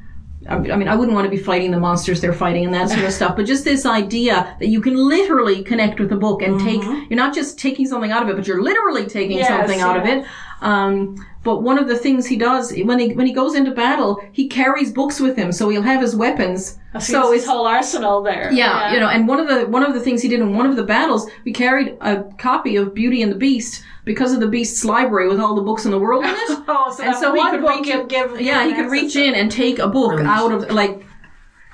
[0.50, 3.04] I mean, I wouldn't want to be fighting the monsters they're fighting and that sort
[3.04, 6.58] of stuff, but just this idea that you can literally connect with a book and
[6.58, 7.04] take, mm-hmm.
[7.08, 9.96] you're not just taking something out of it, but you're literally taking Yes, something out
[9.96, 10.26] of it.
[10.60, 14.20] Um, but one of the things he does when he when he goes into battle,
[14.32, 16.76] he carries books with him, so he'll have his weapons.
[16.98, 18.52] So his whole arsenal there.
[18.52, 20.66] Yeah, you know, and one of the one of the things he did in one
[20.66, 24.48] of the battles, we carried a copy of Beauty and the Beast because of the
[24.48, 26.58] Beast's library with all the books in the world in it.
[26.72, 29.50] Oh, so and so he could reach, give, give, yeah, he could reach in and
[29.50, 31.04] take a book out of like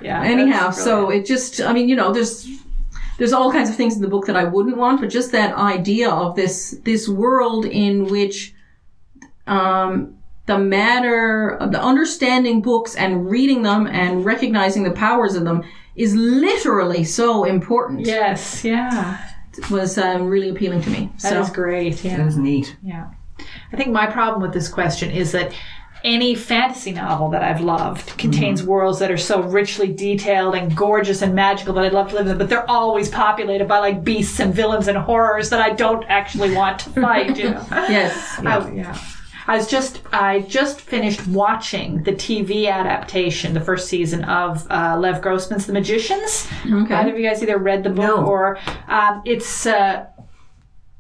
[0.01, 0.23] Yeah.
[0.23, 0.71] anyhow.
[0.71, 2.49] So it just, I mean, you know, there's
[3.19, 5.55] there's all kinds of things in the book that I wouldn't want, but just that
[5.57, 8.55] idea of this this world in which
[9.47, 15.45] um, the matter, of the understanding books and reading them and recognizing the powers of
[15.45, 15.65] them
[15.97, 18.07] is literally so important.
[18.07, 19.33] Yes, yeah.
[19.57, 21.11] It was um, really appealing to me.
[21.23, 22.05] That is so great.
[22.05, 22.19] Yeah.
[22.19, 22.77] That is neat.
[22.83, 23.11] Yeah.
[23.73, 25.53] I think my problem with this question is that
[26.05, 31.23] any fantasy novel that I've loved contains worlds that are so richly detailed and gorgeous
[31.23, 34.05] and magical that I'd love to live in, them, but they're always populated by like
[34.05, 37.67] beasts and villains and horrors that I don't actually want to fight, you know.
[37.71, 38.99] yes, I, yeah.
[39.49, 44.97] I was just I just finished watching the TV adaptation, the first season of uh,
[44.99, 46.49] Lev Grossman's The Magicians.
[46.67, 46.95] Okay.
[46.95, 48.27] Either of you guys either read the book No.
[48.27, 49.67] or um, it's.
[49.67, 50.07] Uh,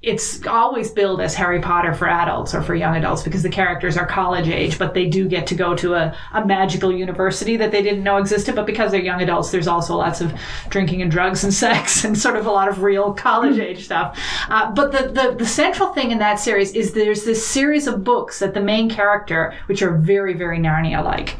[0.07, 3.97] it's always billed as Harry Potter for adults or for young adults because the characters
[3.97, 7.73] are college age, but they do get to go to a, a magical university that
[7.73, 8.55] they didn't know existed.
[8.55, 10.33] But because they're young adults, there's also lots of
[10.69, 14.16] drinking and drugs and sex and sort of a lot of real college age stuff.
[14.49, 18.05] Uh, but the, the, the central thing in that series is there's this series of
[18.05, 21.37] books that the main character, which are very, very Narnia like,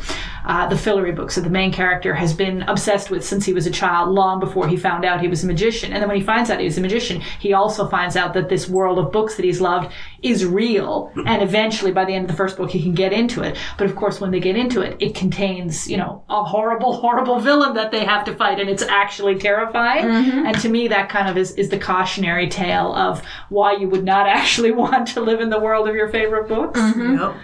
[0.47, 3.67] uh, the Fillory books that the main character has been obsessed with since he was
[3.67, 5.93] a child, long before he found out he was a magician.
[5.93, 8.49] And then when he finds out he was a magician, he also finds out that
[8.49, 11.13] this world of books that he's loved is real.
[11.27, 13.57] And eventually, by the end of the first book, he can get into it.
[13.77, 17.41] But of course, when they get into it, it contains, you know, a horrible, horrible
[17.41, 20.05] villain that they have to fight, and it's actually terrifying.
[20.47, 24.05] And to me, that kind of is, is the cautionary tale of why you would
[24.05, 26.79] not actually want to live in the world of your favorite books.
[26.79, 27.35] Yep.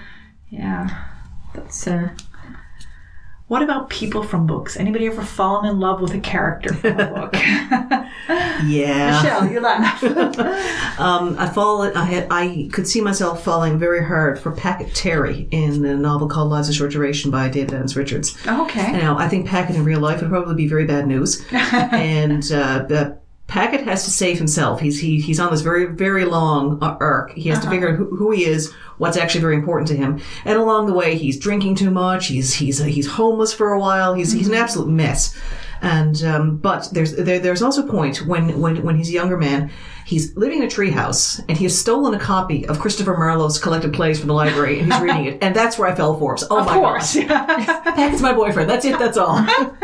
[0.51, 1.05] Yeah.
[1.55, 2.11] that's uh,
[3.53, 4.79] What about people from books?
[4.79, 7.37] Anybody ever fallen in love with a character from a book?
[8.65, 9.21] Yeah.
[9.21, 10.03] Michelle, you laugh.
[10.99, 11.83] Um, I fall.
[11.83, 12.29] I had.
[12.31, 16.69] I could see myself falling very hard for Packet Terry in a novel called Lives
[16.69, 18.37] of Short Duration by David Adams Richards.
[18.47, 18.93] okay.
[18.93, 21.45] Now, I think Packet in real life would probably be very bad news.
[21.53, 22.85] and uh,
[23.53, 24.81] the Packet has to save himself.
[24.81, 27.33] He's he, he's on this very very long uh, arc.
[27.33, 30.21] He has to figure out who, who he is, what's actually very important to him,
[30.45, 32.27] and along the way, he's drinking too much.
[32.29, 34.15] He's he's he's homeless for a while.
[34.15, 35.37] He's he's an absolute mess.
[35.83, 39.37] And um, but there's there, there's also a point when when when he's a younger
[39.37, 39.71] man.
[40.05, 43.93] He's living in a treehouse, and he has stolen a copy of Christopher Marlowe's collected
[43.93, 45.39] plays from the library, and he's reading it.
[45.43, 46.39] And that's where I fell for him.
[46.39, 47.15] So, oh Of my course.
[47.17, 48.69] god, Packet's my boyfriend.
[48.71, 48.99] That's it.
[48.99, 49.37] That's all.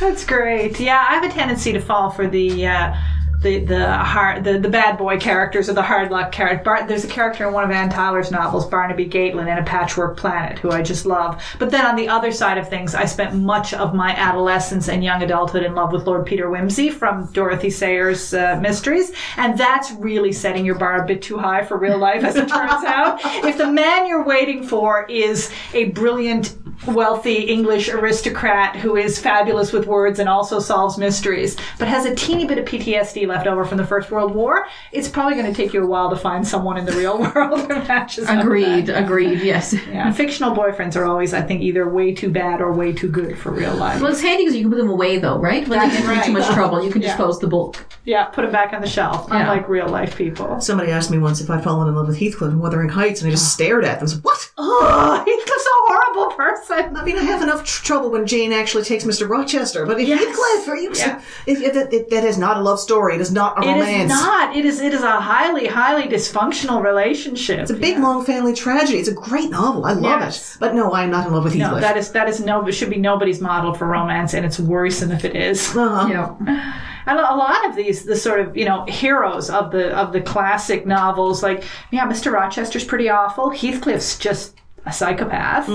[0.00, 0.78] That's great.
[0.80, 2.94] Yeah, I have a tendency to fall for the uh,
[3.42, 6.64] the the hard the, the bad boy characters or the hard luck character.
[6.64, 10.16] Bar- there's a character in one of Anne Tyler's novels, Barnaby Gaitlin, in A Patchwork
[10.16, 11.42] Planet, who I just love.
[11.58, 15.02] But then on the other side of things, I spent much of my adolescence and
[15.02, 19.90] young adulthood in love with Lord Peter Wimsey from Dorothy Sayers' uh, Mysteries, and that's
[19.92, 23.20] really setting your bar a bit too high for real life, as it turns out.
[23.24, 29.72] If the man you're waiting for is a brilliant wealthy English aristocrat who is fabulous
[29.72, 33.64] with words and also solves mysteries, but has a teeny bit of PTSD left over
[33.64, 36.46] from the First World War, it's probably going to take you a while to find
[36.46, 38.86] someone in the real world who matches up with agreed.
[38.86, 39.04] that.
[39.04, 39.40] Agreed.
[39.40, 39.74] Yes.
[39.90, 43.38] Yeah, fictional boyfriends are always, I think, either way too bad or way too good
[43.38, 44.00] for real life.
[44.00, 45.66] Well, it's handy because you can put them away, though, right?
[45.68, 46.46] When That's they get in too right.
[46.46, 47.08] much trouble, you can Yeah.
[47.08, 47.76] dispose the book.
[48.04, 49.40] Yeah, put them back on the shelf, Yeah.
[49.42, 50.60] unlike real life people.
[50.60, 53.28] Somebody asked me once if I'd fallen in love with Heathcliff in Wuthering Heights, and
[53.28, 54.08] I just stared at them.
[54.08, 56.69] I said, "What?" Oh, Heathcliff's a horrible person.
[56.72, 59.28] I mean, I have enough tr- trouble when Jane actually takes Mr.
[59.28, 60.20] Rochester, but if Yes.
[60.20, 60.92] Heathcliff, are you?
[60.94, 61.20] Yeah.
[61.46, 63.72] If, if that, if that is not a love story, it is not a It
[63.72, 64.12] romance.
[64.12, 64.56] is not.
[64.56, 64.80] It is.
[64.80, 67.60] It is a highly, highly dysfunctional relationship.
[67.60, 68.98] It's a big, long family tragedy.
[68.98, 69.84] It's a great novel.
[69.84, 70.54] I love Yes.
[70.54, 70.60] it.
[70.60, 71.82] But no, I'm not in love with No, Heathcliff.
[71.82, 72.66] that is that is no.
[72.66, 75.74] It should be nobody's model for romance, and it's worrisome if it is.
[75.76, 76.08] uh-huh.
[76.08, 76.76] Yeah.
[77.06, 80.20] And a lot of these, the sort of you know heroes of the of the
[80.20, 82.30] classic novels, like yeah, Mr.
[82.30, 83.50] Rochester's pretty awful.
[83.50, 84.54] Heathcliff's just
[84.86, 85.68] a psychopath.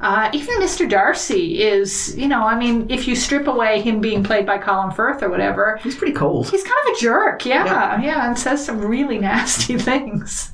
[0.00, 0.88] Uh, even Mr.
[0.88, 4.90] Darcy is, you know, I mean, if you strip away him being played by Colin
[4.92, 6.48] Firth or whatever, He's pretty cold.
[6.50, 7.44] he's kind of a jerk.
[7.44, 8.00] Yeah, Yeah.
[8.02, 10.52] yeah, and says some really nasty things.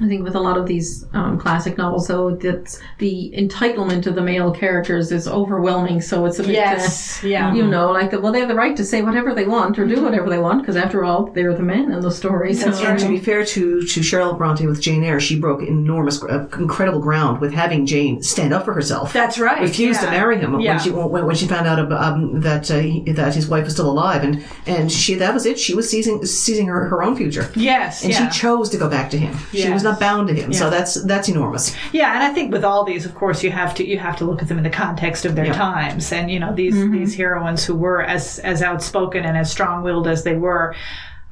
[0.00, 4.16] I think with a lot of these um, classic novels, though, that the entitlement of
[4.16, 6.00] the male characters is overwhelming.
[6.00, 7.54] So it's a bit, Yes, uh, yeah.
[7.54, 9.86] you know, like the, well, they have the right to say whatever they want or
[9.86, 12.54] do whatever they want because, after all, they're the men in the story.
[12.54, 12.98] So, That's right.
[12.98, 16.98] To be fair to to Charlotte Bronte with Jane Eyre, she broke enormous, uh, incredible
[17.00, 19.12] ground with having Jane stand up for herself.
[19.12, 19.60] That's right.
[19.62, 20.06] refused yeah.
[20.06, 20.72] to marry him Yeah.
[20.72, 23.74] when she when, when she found out um, that uh, he, that his wife was
[23.74, 25.56] still alive, and and she that was it.
[25.58, 28.28] She was seizing seizing her, her own future, Yes, and yeah.
[28.30, 29.36] she chose to go back to him.
[29.52, 30.52] She was she's not bound to him.
[30.52, 31.74] So that's that's enormous.
[31.92, 34.24] Yeah, and I think with all these, of course, you have to you have to
[34.24, 35.52] look at them in the context of their Yeah.
[35.52, 39.82] times, and you know these these heroines who were as as outspoken and as strong
[39.82, 40.74] willed as they were,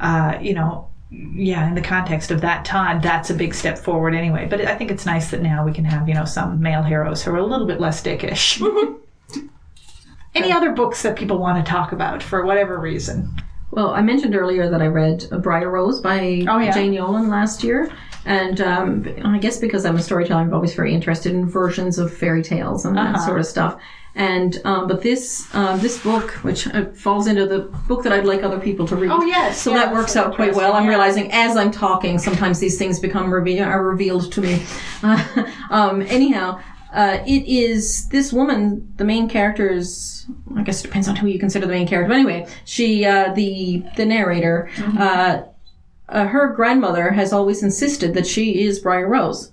[0.00, 0.88] uh, you know.
[1.34, 4.46] Yeah, in the context of that time, that's a big step forward anyway.
[4.48, 7.22] But I think it's nice that now we can have, you know, some male heroes
[7.22, 8.58] who are a little bit less dickish.
[10.34, 13.28] Any other books that people want to talk about for whatever reason?
[13.72, 16.70] Well, I mentioned earlier that I read Briar Rose by Oh, yeah.
[16.72, 17.90] Jane Yolen last year.
[18.24, 22.12] And um, I guess because I'm a storyteller, I'm always very interested in versions of
[22.14, 23.26] fairy tales and that Uh-huh.
[23.26, 23.80] sort of stuff.
[24.14, 28.26] And um, but this um, this book, which uh, falls into the book that I'd
[28.26, 29.10] like other people to read.
[29.10, 30.74] Oh, yes, so yeah, that works out quite well.
[30.74, 30.90] I'm yeah.
[30.90, 34.62] realizing as I'm talking, sometimes these things become reve- are revealed to me.
[35.70, 36.60] um, anyhow,
[36.92, 38.92] uh, it is this woman.
[38.96, 40.26] The main character is.
[40.56, 42.08] I guess it depends on who you consider the main character.
[42.08, 44.68] But anyway, she uh, the the narrator.
[44.98, 45.42] Uh,
[46.12, 49.52] uh, her grandmother has always insisted that she is Briar Rose,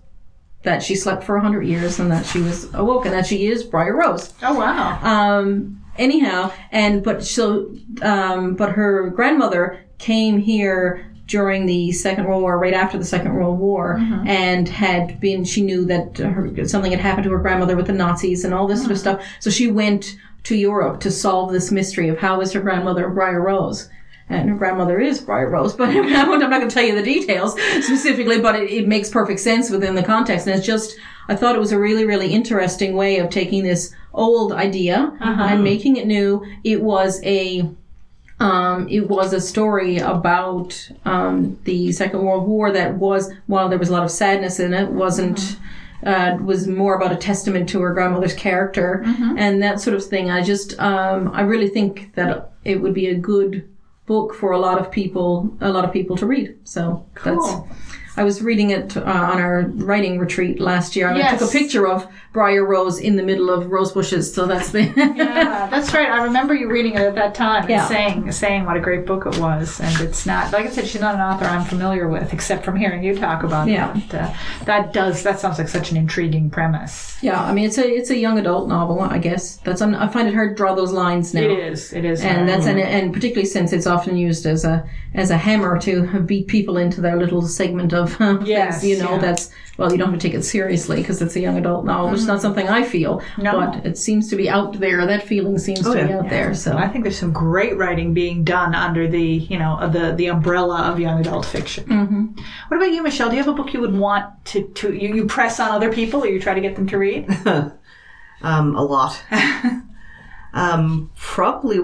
[0.64, 3.48] that she slept for a hundred years and that she was awoke and that she
[3.48, 4.34] is Briar Rose.
[4.44, 5.00] Oh wow!
[5.02, 12.42] Um, anyhow, and but so, um, but her grandmother came here during the Second World
[12.42, 13.98] War, right after the Second World War,
[14.28, 15.46] and had been.
[15.46, 18.68] She knew that her, something had happened to her grandmother with the Nazis and all
[18.68, 19.24] this sort of stuff.
[19.40, 23.42] So she went to Europe to solve this mystery of how is her grandmother Briar
[23.42, 23.90] Rose.
[24.30, 27.60] And her grandmother is Briar Rose, but I'm not going to tell you the details
[27.82, 30.46] specifically, but it, it makes perfect sense within the context.
[30.46, 30.96] And it's just,
[31.28, 35.64] I thought it was a really, really interesting way of taking this old idea and
[35.64, 36.46] making it new.
[36.64, 37.68] It was a,
[38.40, 43.80] um, it was a story about um, the Second World War that was, while there
[43.80, 45.58] was a lot of sadness in it, wasn't.
[46.02, 49.04] Uh, was more about a testament to her grandmother's character
[49.38, 50.32] and that sort of thing.
[50.32, 53.68] I just, um, I really think that it would be a good
[54.10, 55.30] book for a lot of people,
[55.62, 56.48] a lot of people to read.
[56.64, 57.48] So that's.
[58.20, 61.52] I was reading it uh, on our writing retreat last year, and I took a
[61.52, 64.34] picture of Briar Rose in the middle of rose bushes.
[64.34, 64.84] So that's the.
[65.16, 66.10] yeah, that's right.
[66.10, 67.88] I remember you reading it at that time and Yeah.
[67.88, 69.80] saying saying what a great book it was.
[69.80, 72.76] And it's not like I said, she's not an author I'm familiar with, except from
[72.76, 73.98] hearing you talk about Yeah.
[73.98, 74.14] it.
[74.14, 74.34] Uh,
[74.66, 77.18] that does that sounds like such an intriguing premise.
[77.22, 79.00] Yeah, I mean it's a it's a young adult novel.
[79.00, 81.42] I guess that's I find it hard to draw those lines now.
[81.42, 81.94] It is.
[81.94, 82.22] It is.
[82.22, 86.20] and that's and, and particularly since it's often used as a as a hammer to
[86.20, 88.98] beat people into their little segment of uh, Yes, things.
[88.98, 89.20] You know, yeah.
[89.20, 92.12] that's well, you don't have to take it seriously because it's a young adult novel,
[92.12, 93.60] which is not something I feel, No.
[93.62, 95.06] but it seems to be out there.
[95.06, 96.18] That feeling seems to be yeah.
[96.18, 96.54] out there.
[96.54, 100.14] So I think there's some great writing being done under the you know uh, the
[100.14, 101.86] the umbrella of young adult fiction.
[101.86, 102.26] Mm-hmm.
[102.68, 103.30] What about you, Michelle?
[103.30, 105.94] Do you have a book you would want to to you, you press on other
[105.94, 107.28] people, or you try to get them to read?
[108.42, 109.22] Um, a lot.
[110.54, 111.80] um, probably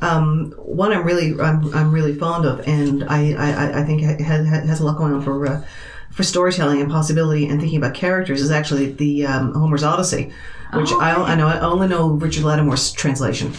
[0.00, 4.46] um, one I'm really I'm, I'm really fond of, and I I, I think has,
[4.46, 5.64] has a lot going on for uh,
[6.10, 10.32] for storytelling and possibility and thinking about characters is actually the um, Homer's Odyssey,
[10.76, 13.52] which I, I know I only know Richard Lattimore's translation,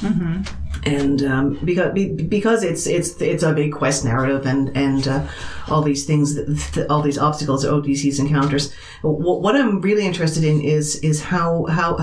[0.84, 5.26] and um, because be- because it's it's it's a big quest narrative and and uh,
[5.70, 8.74] all these things that, all these obstacles that Odysseus encounters.
[9.02, 11.98] What, what I'm really interested in is is how how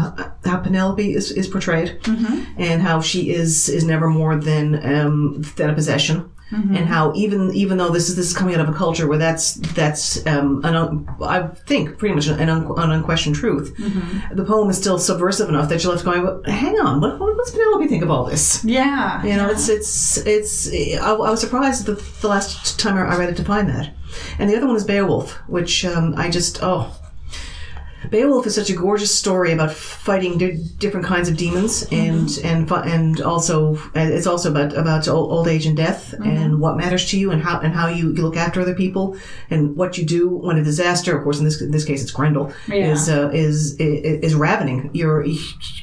[0.44, 1.98] how Penelope is, is portrayed
[2.58, 6.30] and how she is is never more than um, than a possession.
[6.52, 9.18] And how even even though this is this is coming out of a culture where
[9.18, 13.74] that's that's um, an un, I think pretty much an, un, an unquestioned truth,
[14.32, 17.36] the poem is still subversive enough that you're left going, "Well, hang on, what, what
[17.38, 18.62] does Penelope think of all this?
[18.64, 19.24] Yeah.
[19.24, 20.68] You know, it's it's it's.
[20.98, 23.94] I, I was surprised the, the last time I read it to find that.
[24.38, 26.94] And the other one is Beowulf, which um, I just oh.
[28.10, 31.94] Beowulf is such a gorgeous story about fighting di- different kinds of demons, mm-hmm.
[31.94, 36.28] and and fi- and also it's also about about old, age and death, mm-hmm.
[36.28, 39.16] and what matters to you, and how and how you, you look after other people,
[39.50, 41.16] and what you do when a disaster.
[41.16, 42.92] Of course, in this in this case, it's Grendel Yeah.
[42.92, 45.24] is uh, is is is ravening your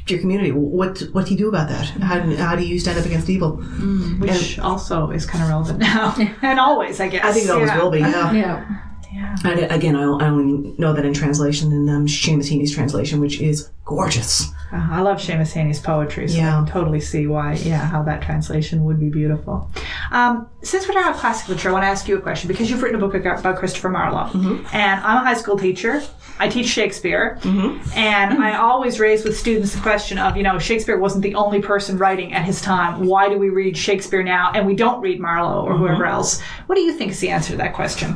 [0.07, 0.51] your community.
[0.51, 1.85] What what do you do about that?
[1.85, 2.01] Mm-hmm.
[2.01, 3.57] How do, how do you stand up against evil?
[3.57, 7.23] Mm, which also is kind of relevant now and always, I guess.
[7.23, 7.81] I think it always Yeah.
[7.81, 7.99] will be.
[7.99, 8.31] Yeah.
[8.33, 8.88] yeah.
[9.13, 9.35] Yeah.
[9.43, 13.41] And again, I I only know that in translation, in um, Seamus Heaney's translation, which
[13.41, 14.51] is gorgeous.
[14.71, 16.51] Uh, I love Seamus Heaney's poetry, so I Yeah.
[16.57, 19.67] can totally see why, yeah, how that translation would be beautiful.
[20.11, 22.69] Um, since we're talking about classic literature, I want to ask you a question because
[22.69, 24.29] you've written a book about Christopher Marlowe,
[24.73, 26.03] and I'm a high school teacher.
[26.41, 30.97] I teach Shakespeare, and I always raise with students the question of, you know, Shakespeare
[30.99, 33.05] wasn't the only person writing at his time.
[33.07, 36.39] Why do we read Shakespeare now and we don't read Marlowe or whoever else?
[36.67, 38.15] What do you think is the answer to that question?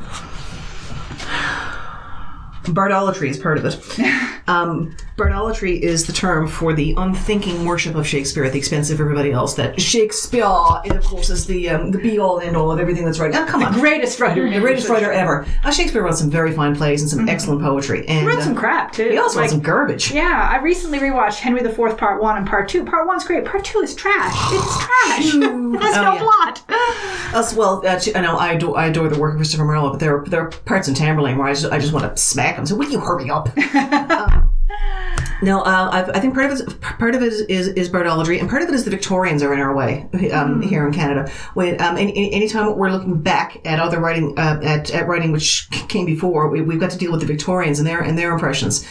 [2.64, 4.00] Bardolatry is part of it.
[4.48, 9.00] um, Bardolatry is the term for the unthinking worship of Shakespeare at the expense of
[9.00, 9.54] everybody else.
[9.54, 13.20] That Shakespeare, of course, is the um, the be all end all of everything that's
[13.20, 13.32] right.
[13.32, 14.50] Now, come on, Greatest writer.
[14.50, 15.46] the greatest writer ever.
[15.64, 18.08] Uh, Shakespeare wrote some very fine plays and some excellent poetry.
[18.08, 19.10] And Wrote some uh, crap too.
[19.10, 20.12] He also Like, wrote some garbage.
[20.12, 22.84] Yeah, I recently rewatched Henry IV Part One and Part Two.
[22.84, 23.46] Part One's great.
[23.46, 24.34] Part Two is trash.
[24.52, 25.32] It's trash.
[25.84, 26.24] There's Oh, no yeah.
[26.24, 26.64] plot.
[27.36, 30.00] As well, uh, I know I adore, I adore the work of Christopher Marlowe, but
[30.00, 32.56] there are, there are parts in Tamburlaine where I just, I just want to smack
[32.58, 32.66] him.
[32.66, 33.50] So will you hurry up?
[33.74, 34.53] Um,
[35.44, 38.40] no, uh, I've, I think part of it, part of it is, is, is bardolatry,
[38.40, 41.30] and part of it is the Victorians are in our way um, here in Canada.
[41.54, 45.32] When um, any, any- anytime we're looking back at other writing, uh, at, at writing
[45.32, 48.32] which came before, we, we've got to deal with the Victorians and their and their
[48.34, 48.86] impressions.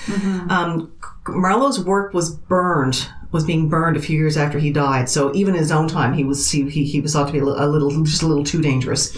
[0.50, 0.92] Um,
[1.28, 5.08] Marlowe's work was burned, was being burned a few years after he died.
[5.08, 7.38] So even in his own time, he was he, he, he was thought to be
[7.38, 9.14] a li- a little just a little too dangerous.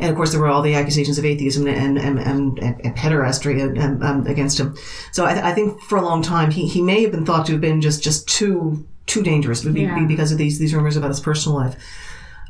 [0.00, 2.96] And of course, there were all the accusations of atheism and and and, and, and
[2.96, 4.76] pederasty um, against him.
[5.12, 7.46] So I, th- I think for a long time, he, he may have been thought
[7.46, 10.04] to have been just just too too dangerous be- be- Yeah.
[10.06, 11.76] because of these these rumors about his personal life.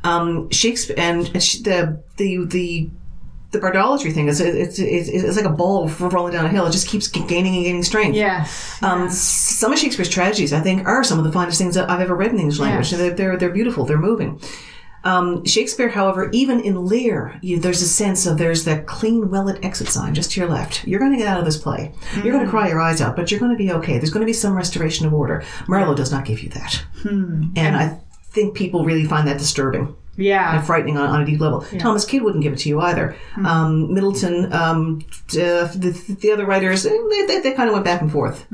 [0.03, 2.89] Um, Shakespeare and and the the the
[3.51, 6.65] the bardolatry thing is it's, it's, it's like a ball rolling down a hill.
[6.65, 8.15] It just keeps gaining and gaining strength.
[8.15, 8.81] Yes.
[8.83, 11.89] Um, s- some of Shakespeare's tragedies, I think, are some of the finest things that
[11.89, 12.91] I've ever read in the English language.
[12.91, 12.99] Yes.
[12.99, 13.85] They're, they're they're beautiful.
[13.85, 14.41] They're moving.
[15.03, 19.63] Um, Shakespeare, however, even in Lear, you, there's a sense of there's that clean, well-lit
[19.63, 20.85] exit sign just to your left.
[20.85, 21.93] You're going to get out of this play.
[22.15, 23.99] You're going to cry your eyes out, but you're going to be okay.
[23.99, 25.43] There's going to be some restoration of order.
[25.69, 27.99] Marlowe does not give you that, and I
[28.31, 30.57] think people really find that disturbing yeah.
[30.57, 31.61] and frightening on, on a deep level.
[31.79, 33.15] Thomas Kyd wouldn't give it to you either.
[33.45, 37.85] Um, Middleton, um, uh, the, the other writers, eh, they, they, they kind of went
[37.85, 38.45] back and forth.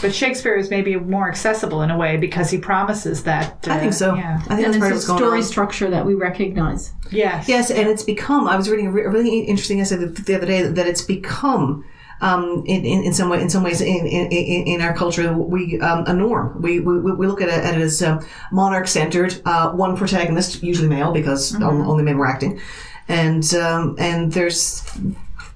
[0.00, 3.68] But Shakespeare is maybe more accessible in a way because he promises that.
[3.68, 4.14] Uh, I think so.
[4.14, 4.40] Yeah.
[4.48, 5.44] I think and that's part of it's what's a going story on.
[5.44, 6.92] structure that we recognize.
[7.10, 7.48] Yes.
[7.48, 8.46] Yes, and it's become.
[8.46, 11.84] I was reading a, a really interesting essay the, the other day that it's become.
[12.22, 15.80] Um, in, in, in some way, in some ways, in, in, in our culture, we
[15.80, 16.60] um, a norm.
[16.60, 18.20] We, we we look at it, at it as um,
[18.52, 22.60] monarch centered, uh, one protagonist, usually male, because on- only men were acting,
[23.08, 24.82] and um, and there's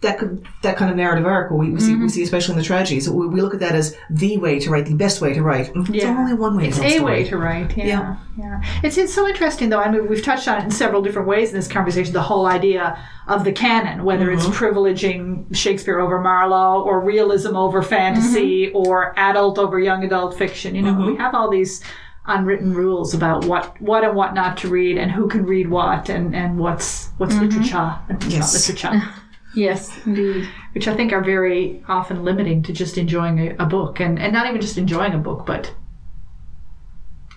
[0.05, 2.09] that could, that kind of narrative arc we, we see we mm-hmm.
[2.09, 3.09] see especially in the tragedies.
[3.11, 5.73] We, we look at that as the way to write, the best way to write.
[5.75, 5.95] Mm-hmm.
[5.95, 6.69] It's only one way.
[6.69, 7.77] It's a way to write.
[7.77, 7.87] Yeah.
[7.87, 8.17] Yeah.
[8.39, 8.81] yeah.
[8.83, 9.81] It's, it's so interesting, though.
[9.81, 12.47] I mean, we've touched on it in several different ways in this conversation the whole
[12.47, 14.65] idea of the canon, whether it's mm-hmm.
[14.65, 20.75] privileging Shakespeare over Marlowe or realism over fantasy or adult over young adult fiction.
[20.75, 21.83] You know, we have all these
[22.27, 26.09] unwritten rules about what, what and what not to read and who can read what
[26.09, 28.55] and, and what's what's literature and what's Yes.
[28.55, 29.15] not literature.
[29.55, 30.49] Yes, indeed.
[30.73, 34.33] which I think are very often limiting to just enjoying a, a book and, and
[34.33, 35.73] not even just enjoying a book, but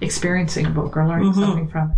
[0.02, 1.42] experiencing a book or learning mm-hmm.
[1.42, 1.98] something from it.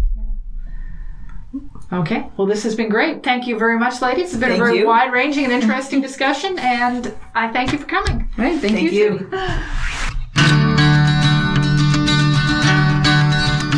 [1.92, 3.24] Okay, well, this has been great.
[3.24, 4.26] Thank you very much, ladies.
[4.26, 7.88] It's been Thank a very wide ranging and interesting discussion, and I thank you for
[7.88, 8.30] coming.
[8.38, 9.00] Right, thank, Thank you.
[9.02, 9.30] you.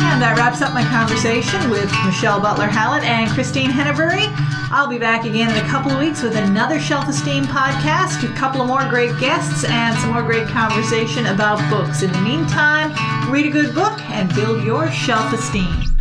[0.04, 4.28] And that wraps up my conversation with Michelle Butler Hallett and Christine Hennebury.
[4.74, 8.34] I'll be back again in a couple of weeks with another Shelf Esteem podcast, a
[8.34, 12.02] couple of more great guests, and some more great conversation about books.
[12.02, 12.90] In the meantime,
[13.30, 15.91] read a good book and build your shelf esteem.